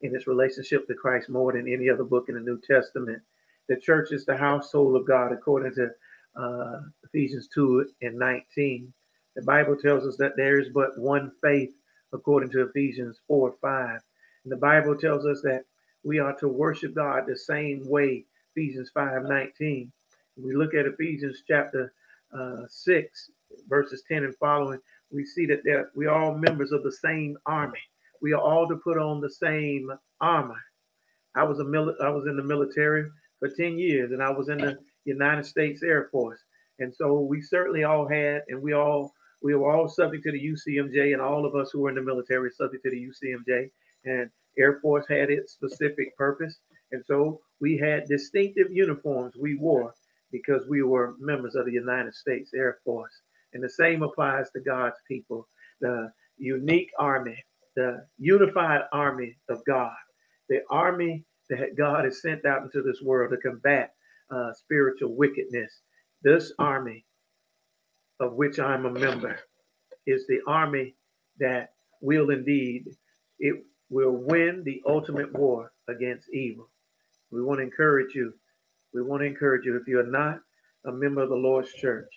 [0.00, 3.20] in its relationship to Christ more than any other book in the New Testament.
[3.68, 5.90] The church is the household of God, according to
[6.38, 8.92] uh, Ephesians 2 and 19.
[9.36, 11.70] The Bible tells us that there is but one faith,
[12.12, 14.00] according to Ephesians 4 5.
[14.44, 15.64] And the Bible tells us that
[16.04, 19.92] we are to worship God the same way, Ephesians 5 19.
[20.36, 21.92] We look at Ephesians chapter
[22.36, 23.30] uh, 6,
[23.68, 27.80] verses 10 and following, we see that we are all members of the same army.
[28.20, 30.60] We are all to put on the same armor.
[31.34, 34.48] I was a mili- I was in the military for 10 years and I was
[34.48, 36.40] in the United States Air Force.
[36.78, 40.52] And so we certainly all had, and we all we were all subject to the
[40.52, 43.70] UCMJ, and all of us who were in the military subject to the UCMJ.
[44.04, 46.58] And Air Force had its specific purpose,
[46.92, 49.94] and so we had distinctive uniforms we wore
[50.32, 53.22] because we were members of the United States Air Force.
[53.52, 55.48] And the same applies to God's people,
[55.80, 57.42] the unique army,
[57.74, 59.94] the unified army of God,
[60.48, 63.92] the army that God has sent out into this world to combat
[64.30, 65.72] uh, spiritual wickedness.
[66.22, 67.04] This army,
[68.20, 69.38] of which I'm a member,
[70.06, 70.94] is the army
[71.38, 72.86] that will indeed
[73.38, 76.70] it will win the ultimate war against evil.
[77.30, 78.32] We want to encourage you.
[78.94, 80.40] We want to encourage you if you're not
[80.86, 82.08] a member of the Lord's church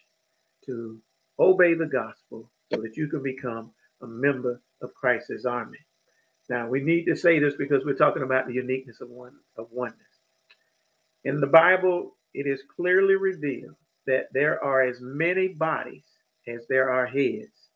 [0.66, 1.00] to
[1.40, 5.80] obey the gospel so that you can become a member of Christ's army.
[6.50, 9.68] Now we need to say this because we're talking about the uniqueness of one of
[9.72, 10.00] oneness.
[11.24, 13.76] In the Bible, it is clearly revealed
[14.08, 16.04] that there are as many bodies
[16.48, 17.70] as there are heads.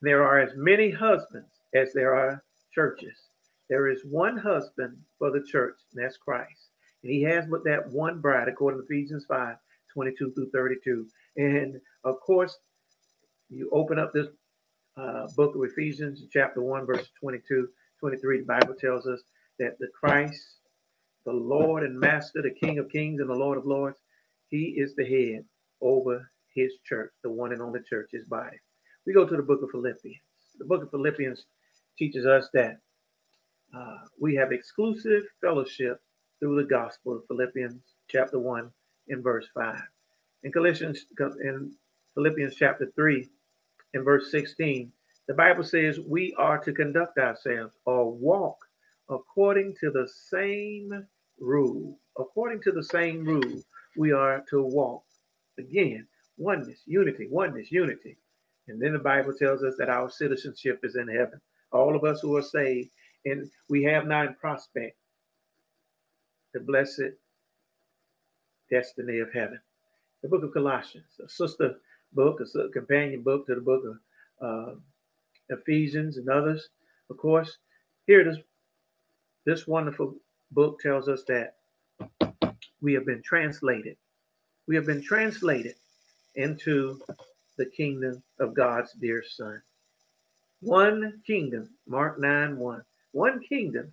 [0.00, 2.42] There are as many husbands as there are
[2.74, 3.16] churches.
[3.68, 6.70] There is one husband for the church, and that's Christ.
[7.02, 9.56] And he has but that one bride, according to Ephesians 5
[9.92, 11.06] 22 through 32.
[11.36, 12.58] And of course,
[13.50, 14.28] you open up this
[14.96, 17.68] uh, book of Ephesians, chapter 1, verse 22,
[18.00, 19.20] 23, the Bible tells us
[19.58, 20.42] that the Christ,
[21.24, 23.98] the Lord and Master, the King of Kings and the Lord of Lords,
[24.48, 25.44] he is the head
[25.80, 28.56] over his church, the one and only church, his body.
[29.06, 30.18] We go to the book of Philippians.
[30.58, 31.44] The book of Philippians
[31.98, 32.78] teaches us that
[33.74, 36.00] uh, we have exclusive fellowship
[36.40, 38.70] through the gospel of Philippians chapter 1
[39.08, 39.80] in verse 5.
[40.44, 41.06] In Galatians,
[41.40, 41.72] in
[42.14, 43.28] Philippians chapter 3,
[43.94, 44.92] in verse 16,
[45.28, 48.58] the Bible says we are to conduct ourselves or walk
[49.12, 51.06] according to the same
[51.38, 51.98] rule.
[52.18, 53.62] According to the same rule,
[53.96, 55.04] we are to walk.
[55.58, 58.16] Again, oneness, unity, oneness, unity.
[58.68, 61.40] And then the Bible tells us that our citizenship is in heaven.
[61.72, 62.90] All of us who are saved,
[63.24, 64.96] and we have now in prospect
[66.54, 67.12] the blessed
[68.70, 69.60] destiny of heaven.
[70.22, 71.76] The book of Colossians, a sister
[72.12, 73.96] book, a companion book to the book of
[74.46, 74.74] uh,
[75.50, 76.68] Ephesians and others.
[77.10, 77.58] Of course,
[78.06, 78.38] here this
[79.44, 80.14] this wonderful
[80.50, 81.54] book tells us that
[82.80, 83.96] we have been translated.
[84.66, 85.74] We have been translated
[86.34, 87.00] into
[87.56, 89.60] the kingdom of God's dear Son.
[90.60, 92.82] One kingdom, Mark 9 1.
[93.12, 93.92] One kingdom.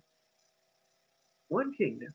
[1.48, 2.14] One kingdom.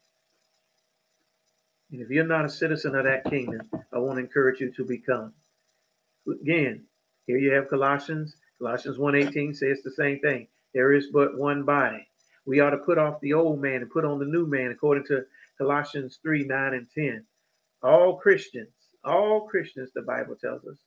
[1.92, 4.84] And if you're not a citizen of that kingdom, I want to encourage you to
[4.86, 5.34] become.
[6.28, 6.84] Again,
[7.28, 8.36] here you have Colossians.
[8.58, 10.48] Colossians 1.18 says the same thing.
[10.74, 12.08] There is but one body.
[12.46, 15.06] We ought to put off the old man and put on the new man, according
[15.06, 15.26] to
[15.58, 17.26] Colossians 3, 9, and 10.
[17.84, 20.78] All Christians, all Christians, the Bible tells us,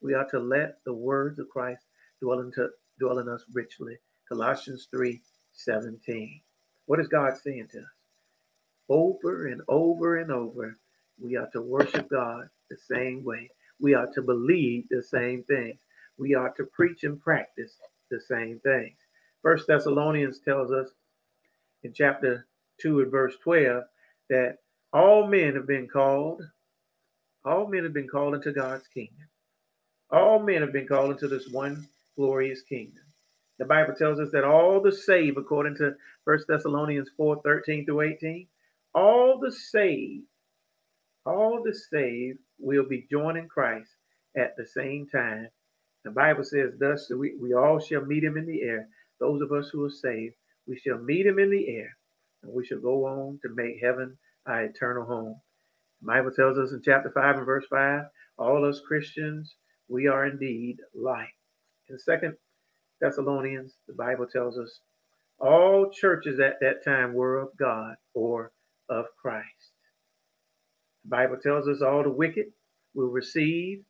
[0.00, 1.82] we ought to let the words of Christ
[2.20, 3.98] dwell, into, dwell in us richly.
[4.28, 5.20] Colossians 3,
[5.52, 6.40] 17.
[6.86, 7.84] What is God saying to us?
[8.88, 10.76] Over and over and over,
[11.20, 13.50] we ought to worship God the same way
[13.80, 15.80] we ought to believe the same things.
[16.18, 17.76] We ought to preach and practice
[18.10, 18.96] the same things.
[19.42, 20.88] First Thessalonians tells us
[21.84, 22.46] in chapter
[22.80, 23.84] 2 and verse 12
[24.30, 24.56] that
[24.92, 26.42] all men have been called,
[27.44, 29.28] all men have been called into God's kingdom.
[30.10, 33.02] All men have been called into this one glorious kingdom.
[33.58, 35.94] The Bible tells us that all the saved, according to
[36.24, 38.46] 1 Thessalonians 4 13 through 18,
[38.94, 40.24] all the saved,
[41.26, 43.90] all the saved will be joining Christ
[44.36, 45.48] at the same time.
[46.04, 48.88] The Bible says, Thus we, we all shall meet him in the air.
[49.20, 50.34] Those of us who are saved,
[50.66, 51.96] we shall meet him in the air,
[52.42, 55.40] and we shall go on to make heaven our eternal home.
[56.00, 58.02] The Bible tells us in chapter 5 and verse 5,
[58.38, 59.54] all us Christians,
[59.88, 61.28] we are indeed light.
[61.88, 62.34] In Second
[63.00, 64.80] Thessalonians, the Bible tells us
[65.38, 68.52] all churches at that time were of God or
[68.88, 69.72] of Christ.
[71.04, 72.46] The Bible tells us all the wicked
[72.94, 73.84] will receive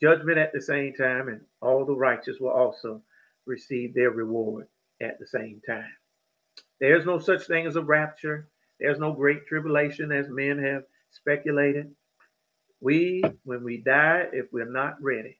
[0.00, 3.02] judgment at the same time, and all the righteous will also
[3.46, 4.66] receive their reward
[5.02, 5.92] at the same time.
[6.80, 8.48] There's no such thing as a rapture.
[8.80, 11.94] There's no great tribulation as men have speculated.
[12.80, 15.38] We, when we die, if we're not ready,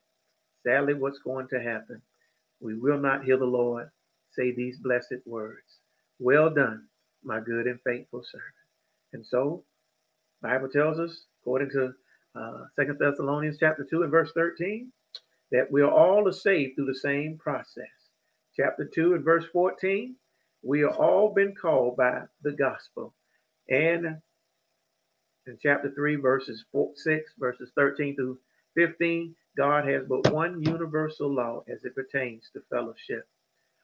[0.65, 2.01] sadly, what's going to happen?
[2.61, 3.89] We will not hear the Lord
[4.31, 5.79] say these blessed words
[6.19, 6.87] Well done,
[7.23, 8.47] my good and faithful servant.
[9.11, 9.63] And so
[10.41, 11.93] Bible tells us, according to
[12.35, 14.91] uh, Second Thessalonians chapter 2 and verse 13,
[15.51, 18.02] that we are all saved through the same process.
[18.55, 20.15] Chapter 2 and verse 14,
[20.61, 23.13] we are all been called by the gospel.
[23.69, 24.17] And
[25.47, 28.37] in chapter 3, verses 4, 6, verses 13 through
[28.75, 33.27] 15, God has but one universal law as it pertains to fellowship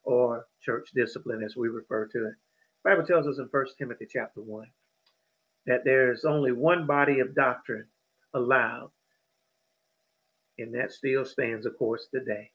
[0.03, 2.33] or church discipline, as we refer to it.
[2.83, 4.67] The Bible tells us in 1 Timothy chapter 1
[5.65, 7.85] that there's only one body of doctrine
[8.33, 8.91] allowed.
[10.57, 12.51] And that still stands, of course, today.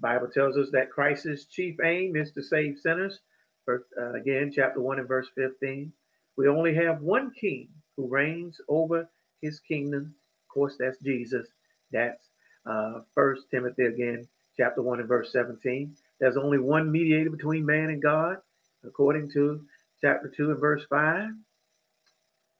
[0.00, 3.20] Bible tells us that Christ's chief aim is to save sinners.
[3.64, 5.92] First, uh, again, chapter 1 and verse 15.
[6.36, 9.08] We only have one king who reigns over
[9.40, 10.14] his kingdom.
[10.42, 11.46] Of course, that's Jesus.
[11.92, 12.28] That's
[12.66, 14.26] uh, First Timothy again,
[14.56, 15.94] chapter 1 and verse 17.
[16.20, 18.38] There's only one mediator between man and God,
[18.84, 19.64] according to
[20.00, 21.30] chapter 2 and verse 5.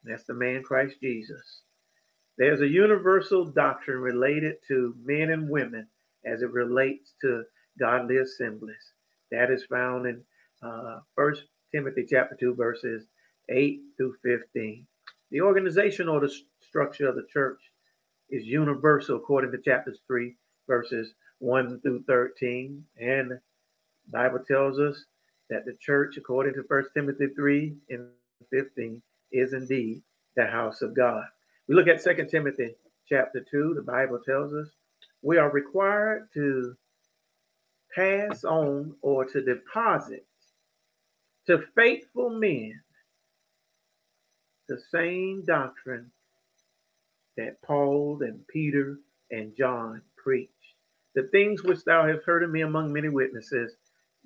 [0.05, 1.63] That's the man Christ Jesus.
[2.37, 5.89] There's a universal doctrine related to men and women
[6.27, 7.45] as it relates to
[7.79, 8.93] godly assemblies.
[9.31, 10.23] That is found in
[10.63, 11.01] uh,
[11.73, 13.05] Timothy chapter 2, verses
[13.49, 14.87] 8 through 15.
[15.31, 17.61] The organization or the structure of the church
[18.31, 20.35] is universal according to chapters 3,
[20.69, 22.85] verses 1 through 13.
[23.01, 23.41] And the
[24.11, 25.05] Bible tells us
[25.51, 28.09] that the church, according to 1 Timothy 3 and
[28.51, 29.03] 15,
[29.33, 30.03] is indeed
[30.37, 31.25] the house of God.
[31.69, 32.75] We look at 2 Timothy
[33.09, 34.69] chapter 2, the Bible tells us
[35.25, 36.77] we are required to
[37.97, 40.27] pass on or to deposit
[41.47, 42.81] to faithful men
[44.69, 46.11] the same doctrine
[47.37, 48.99] that Paul and Peter
[49.31, 50.51] and John preached.
[51.15, 53.75] The things which thou hast heard of me among many witnesses,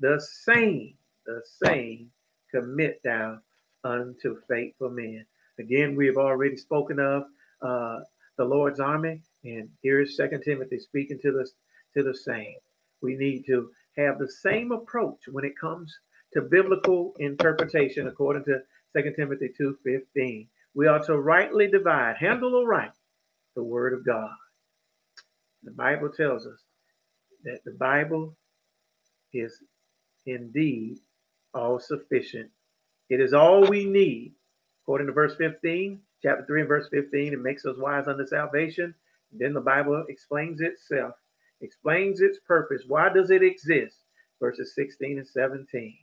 [0.00, 0.94] the same,
[1.26, 2.10] the same
[2.52, 3.38] commit thou
[3.84, 5.26] unto faithful men.
[5.58, 7.24] Again, we have already spoken of
[7.62, 8.00] uh,
[8.36, 9.22] the Lord's army,
[9.56, 11.48] and here is Second Timothy speaking to the
[11.94, 12.56] to the same.
[13.00, 15.94] We need to have the same approach when it comes
[16.34, 18.60] to biblical interpretation, according to
[18.94, 20.48] 2 Timothy 2:15.
[20.74, 22.92] We are to rightly divide, handle aright
[23.54, 24.34] the word of God.
[25.62, 26.62] The Bible tells us
[27.44, 28.36] that the Bible
[29.32, 29.62] is
[30.26, 30.98] indeed
[31.54, 32.50] all sufficient.
[33.08, 34.34] It is all we need.
[34.82, 38.94] According to verse 15, chapter 3 and verse 15, it makes us wise unto salvation.
[39.32, 41.14] Then the Bible explains itself,
[41.60, 42.82] explains its purpose.
[42.86, 43.96] Why does it exist?
[44.40, 45.98] Verses 16 and 17.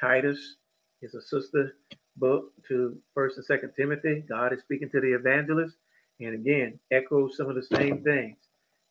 [0.00, 0.56] Titus
[1.02, 1.76] is a sister
[2.16, 4.24] book to First and Second Timothy.
[4.28, 5.76] God is speaking to the evangelist,
[6.20, 8.36] and again echoes some of the same things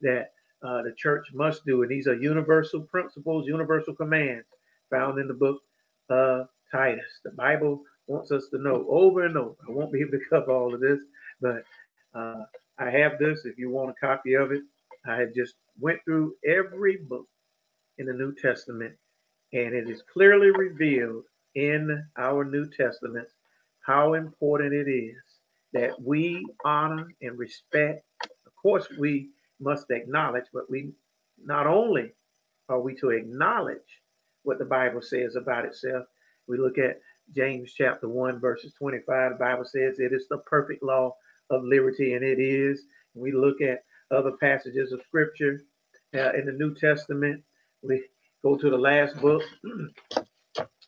[0.01, 0.31] that
[0.63, 1.81] uh, the church must do.
[1.83, 4.45] And these are universal principles, universal commands
[4.89, 5.61] found in the book
[6.09, 7.19] of Titus.
[7.23, 9.55] The Bible wants us to know over and over.
[9.67, 10.99] I won't be able to cover all of this,
[11.41, 11.63] but
[12.13, 12.43] uh,
[12.79, 13.45] I have this.
[13.45, 14.63] If you want a copy of it,
[15.05, 17.27] I have just went through every book
[17.97, 18.95] in the New Testament,
[19.53, 23.27] and it is clearly revealed in our New Testament
[23.85, 25.15] how important it is
[25.73, 28.05] that we honor and respect.
[28.45, 30.93] Of course, we must acknowledge, but we
[31.43, 32.13] not only
[32.69, 34.01] are we to acknowledge
[34.43, 36.05] what the Bible says about itself,
[36.47, 36.99] we look at
[37.35, 39.33] James chapter 1, verses 25.
[39.33, 41.15] The Bible says it is the perfect law
[41.53, 42.83] of liberty, and it is.
[43.15, 45.61] We look at other passages of scripture
[46.15, 47.43] uh, in the New Testament.
[47.83, 48.03] We
[48.43, 49.43] go to the last book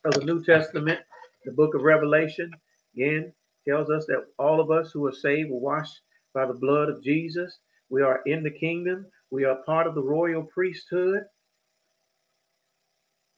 [0.06, 1.00] of the New Testament,
[1.46, 2.52] the book of Revelation.
[2.96, 3.34] Again,
[3.68, 6.02] tells us that all of us who are saved were washed
[6.34, 7.60] by the blood of Jesus.
[7.90, 9.08] We are in the kingdom.
[9.32, 11.24] We are part of the royal priesthood.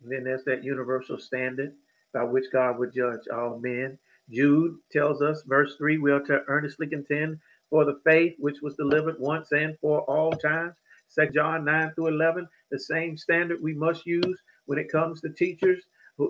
[0.04, 1.74] And then there's that universal standard
[2.14, 3.98] by which God would judge all men.
[4.30, 8.76] Jude tells us, verse 3, we are to earnestly contend for the faith which was
[8.76, 10.76] delivered once and for all times.
[11.18, 15.30] 2 John 9 through 11, the same standard we must use when it comes to
[15.30, 15.84] teachers,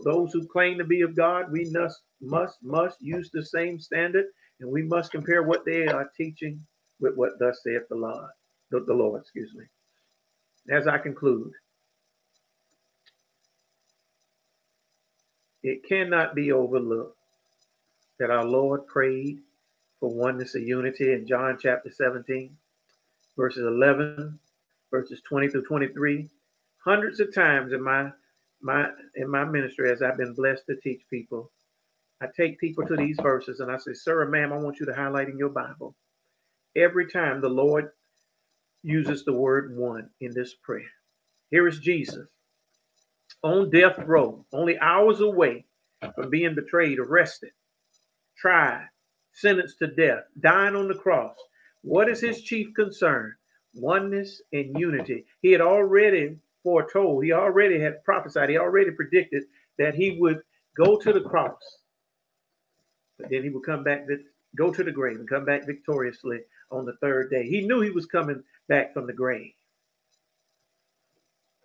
[0.03, 1.51] those who claim to be of God.
[1.51, 4.25] We must, must, must use the same standard,
[4.59, 6.59] and we must compare what they are teaching
[6.99, 8.29] with what thus saith the Lord,
[8.69, 9.65] the, the Lord, excuse me.
[10.69, 11.51] As I conclude,
[15.63, 17.16] it cannot be overlooked
[18.19, 19.39] that our Lord prayed
[19.99, 22.55] for oneness and unity in John chapter 17,
[23.37, 24.39] verses 11,
[24.91, 26.29] verses 20 through 23.
[26.83, 28.11] Hundreds of times in my
[28.61, 31.51] my in my ministry, as I've been blessed to teach people,
[32.21, 34.85] I take people to these verses and I say, Sir or ma'am, I want you
[34.87, 35.95] to highlight in your Bible.
[36.75, 37.91] Every time the Lord
[38.83, 40.89] uses the word one in this prayer.
[41.51, 42.27] Here is Jesus
[43.43, 45.65] on death row, only hours away
[46.15, 47.51] from being betrayed, arrested,
[48.37, 48.87] tried,
[49.33, 51.35] sentenced to death, dying on the cross.
[51.81, 53.35] What is his chief concern?
[53.73, 55.25] Oneness and unity.
[55.41, 59.43] He had already foretold, he already had prophesied, he already predicted
[59.77, 60.41] that he would
[60.75, 61.61] go to the cross,
[63.17, 64.05] but then he would come back,
[64.55, 66.39] go to the grave and come back victoriously
[66.71, 67.47] on the third day.
[67.47, 69.53] He knew he was coming back from the grave.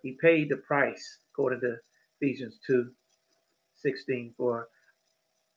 [0.01, 1.77] He paid the price, according to
[2.19, 2.91] Ephesians 2
[3.75, 4.67] 16, for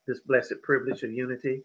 [0.07, 1.62] this blessed privilege of unity.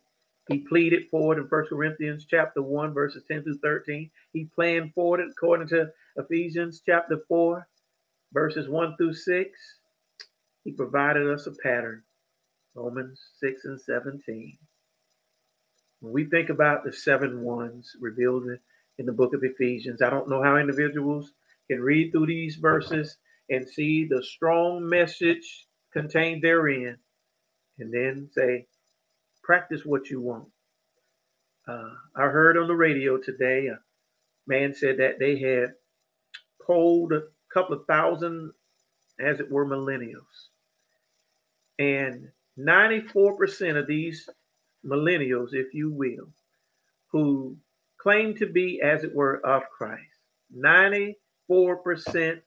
[0.50, 4.10] He pleaded for it in 1 Corinthians chapter 1, verses 10 through 13.
[4.34, 7.68] He planned for it according to Ephesians chapter 4,
[8.34, 9.50] verses 1 through 6.
[10.64, 12.04] He provided us a pattern.
[12.74, 14.58] Romans 6 and 17.
[16.00, 18.46] When we think about the seven ones revealed
[18.98, 21.34] in the book of Ephesians, I don't know how individuals
[21.70, 23.18] can read through these verses
[23.50, 26.98] and see the strong message contained therein
[27.82, 28.68] and then say,
[29.44, 30.48] practice what you want.
[31.68, 33.80] Uh, I heard on the radio today, a
[34.48, 35.74] man said that they had
[36.66, 37.24] polled a
[37.54, 38.52] couple of thousand
[39.20, 40.50] as it were, millennials.
[41.78, 44.30] And 94% of these
[44.86, 46.30] millennials, if you will,
[47.12, 47.58] who
[48.00, 50.02] claim to be, as it were, of Christ,
[50.56, 51.16] 94%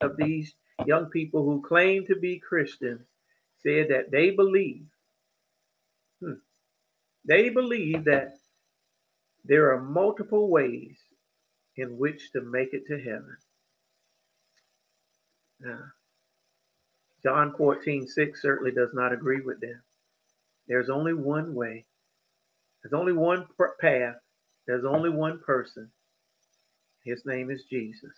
[0.01, 0.55] of these
[0.87, 3.07] young people who claim to be Christians
[3.63, 4.87] said that they believe,
[7.25, 8.37] they believe that
[9.45, 10.97] there are multiple ways
[11.77, 13.37] in which to make it to heaven.
[15.61, 15.81] Now,
[17.23, 19.83] John 14, 6 certainly does not agree with them.
[20.69, 21.87] There's only one way.
[22.83, 23.47] There's only one
[23.81, 24.17] path.
[24.67, 25.91] There's only one person.
[27.05, 28.13] His name is Jesus.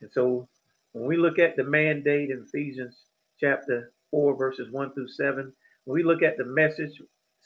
[0.00, 0.48] And so
[0.92, 2.96] when we look at the mandate in Ephesians
[3.38, 5.52] chapter 4, verses 1 through 7,
[5.84, 7.00] when we look at the message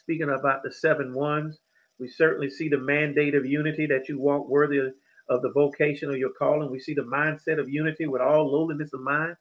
[0.07, 1.59] speaking about the seven ones,
[1.99, 6.17] we certainly see the mandate of unity that you walk worthy of the vocation of
[6.17, 6.71] your calling.
[6.71, 9.35] We see the mindset of unity with all lowliness of mind.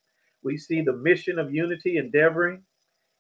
[0.44, 2.64] We see the mission of unity, endeavoring.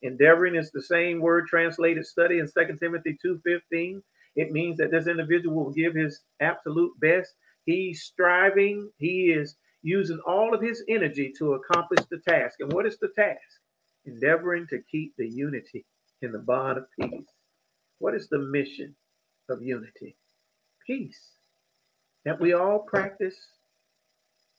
[0.01, 4.01] Endeavoring is the same word translated study in 2 Timothy 2:15.
[4.35, 7.31] It means that this individual will give his absolute best.
[7.65, 12.55] He's striving, he is using all of his energy to accomplish the task.
[12.59, 13.61] And what is the task?
[14.05, 15.85] Endeavoring to keep the unity
[16.23, 17.34] in the bond of peace.
[17.99, 18.95] What is the mission
[19.49, 20.15] of unity?
[20.85, 21.35] Peace
[22.25, 23.35] that we all practice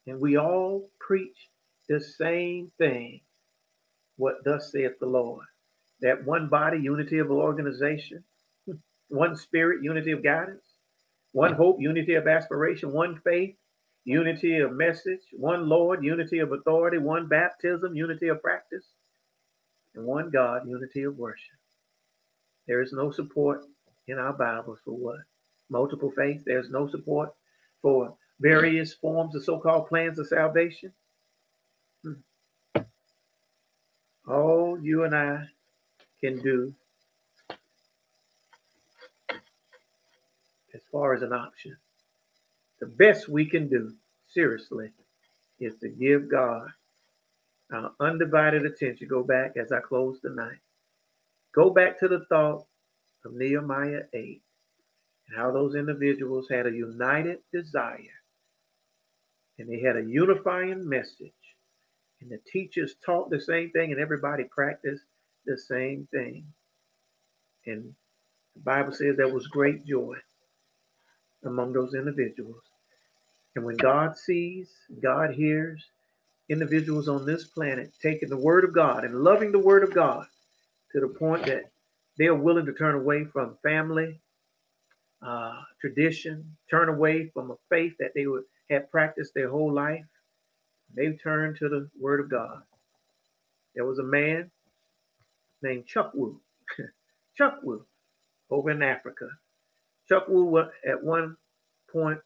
[0.06, 1.36] and we all preach
[1.88, 3.20] the same thing.
[4.16, 5.44] What thus saith the Lord?
[6.00, 8.22] That one body, unity of organization,
[9.08, 10.64] one spirit, unity of guidance,
[11.32, 13.56] one hope, unity of aspiration, one faith,
[14.04, 18.86] unity of message, one Lord, unity of authority, one baptism, unity of practice,
[19.94, 21.56] and one God, unity of worship.
[22.66, 23.64] There is no support
[24.08, 25.20] in our Bibles for what?
[25.68, 26.42] Multiple faith.
[26.44, 27.30] There's no support
[27.82, 30.92] for various forms of so called plans of salvation.
[32.02, 32.82] Hmm.
[34.28, 35.46] All you and I
[36.20, 36.74] can do
[40.74, 41.76] as far as an option,
[42.80, 43.94] the best we can do,
[44.28, 44.90] seriously,
[45.58, 46.68] is to give God
[47.72, 49.08] our undivided attention.
[49.08, 50.58] Go back as I close tonight.
[51.56, 52.66] Go back to the thought
[53.24, 54.42] of Nehemiah 8
[55.28, 57.98] and how those individuals had a united desire
[59.58, 61.32] and they had a unifying message.
[62.20, 65.04] And the teachers taught the same thing, and everybody practiced
[65.44, 66.46] the same thing.
[67.66, 67.94] And
[68.54, 70.16] the Bible says there was great joy
[71.44, 72.62] among those individuals.
[73.54, 74.68] And when God sees,
[75.02, 75.84] God hears
[76.48, 80.26] individuals on this planet taking the Word of God and loving the Word of God
[80.96, 81.64] to the point that
[82.16, 84.18] they are willing to turn away from family,
[85.20, 90.06] uh, tradition, turn away from a faith that they would have practiced their whole life.
[90.94, 92.62] They turned to the Word of God.
[93.74, 94.50] There was a man
[95.60, 96.38] named Chukwu,
[97.38, 97.82] Chukwu,
[98.50, 99.28] over in Africa.
[100.10, 101.36] Chukwu at one
[101.92, 102.20] point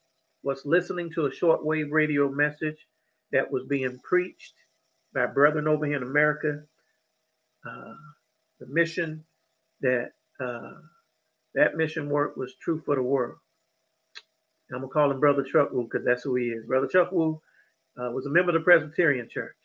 [0.44, 2.86] was listening to a shortwave radio message
[3.32, 4.54] that was being preached
[5.12, 6.62] by brethren over here in America.
[7.68, 7.94] Uh,
[8.60, 9.24] the mission
[9.80, 10.74] that uh,
[11.54, 13.36] that mission work was true for the world.
[14.68, 16.64] And I'm gonna call him Brother Chukwu because that's who he is.
[16.66, 17.40] Brother Chukwu
[17.98, 19.56] uh, was a member of the Presbyterian Church.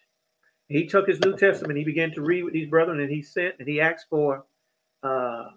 [0.67, 3.55] He took his New Testament, he began to read with these brethren, and he sent
[3.59, 4.45] and he asked for
[5.03, 5.49] uh,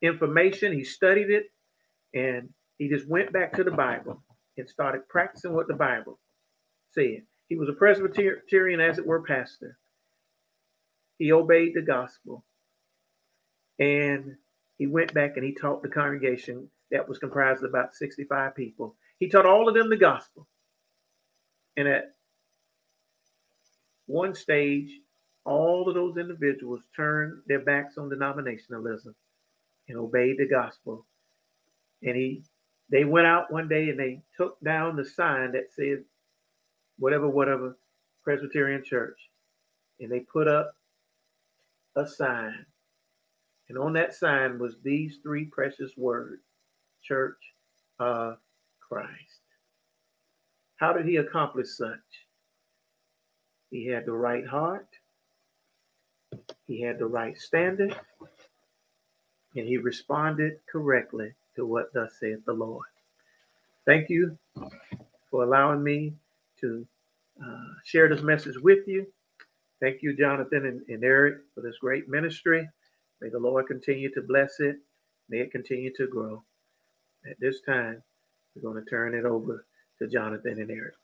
[0.00, 0.72] information.
[0.72, 1.44] He studied it,
[2.12, 2.48] and
[2.78, 4.20] he just went back to the Bible
[4.58, 6.18] and started practicing what the Bible
[6.90, 7.22] said.
[7.48, 9.78] He was a Presbyterian, as it were, pastor.
[11.18, 12.44] He obeyed the gospel,
[13.78, 14.36] and
[14.78, 18.96] he went back and he taught the congregation that was comprised of about 65 people.
[19.18, 20.46] He taught all of them the gospel.
[21.76, 22.14] And at
[24.06, 24.90] one stage,
[25.44, 29.14] all of those individuals turned their backs on denominationalism
[29.88, 31.06] and obeyed the gospel.
[32.02, 32.42] And he
[32.90, 36.04] they went out one day and they took down the sign that said
[36.98, 37.76] whatever, whatever
[38.22, 39.18] Presbyterian Church.
[39.98, 40.74] And they put up
[41.96, 42.66] a sign
[43.72, 46.42] and on that sign was these three precious words
[47.02, 47.38] Church
[47.98, 48.36] of
[48.86, 49.08] Christ.
[50.76, 51.96] How did he accomplish such?
[53.70, 54.88] He had the right heart,
[56.66, 57.98] he had the right standard,
[59.56, 62.84] and he responded correctly to what thus saith the Lord.
[63.86, 64.36] Thank you
[65.30, 66.12] for allowing me
[66.60, 66.86] to
[67.42, 69.06] uh, share this message with you.
[69.80, 72.68] Thank you, Jonathan and, and Eric, for this great ministry.
[73.22, 74.76] May the Lord continue to bless it.
[75.28, 76.42] May it continue to grow.
[77.30, 78.02] At this time,
[78.54, 79.64] we're going to turn it over
[80.00, 80.94] to Jonathan and Eric.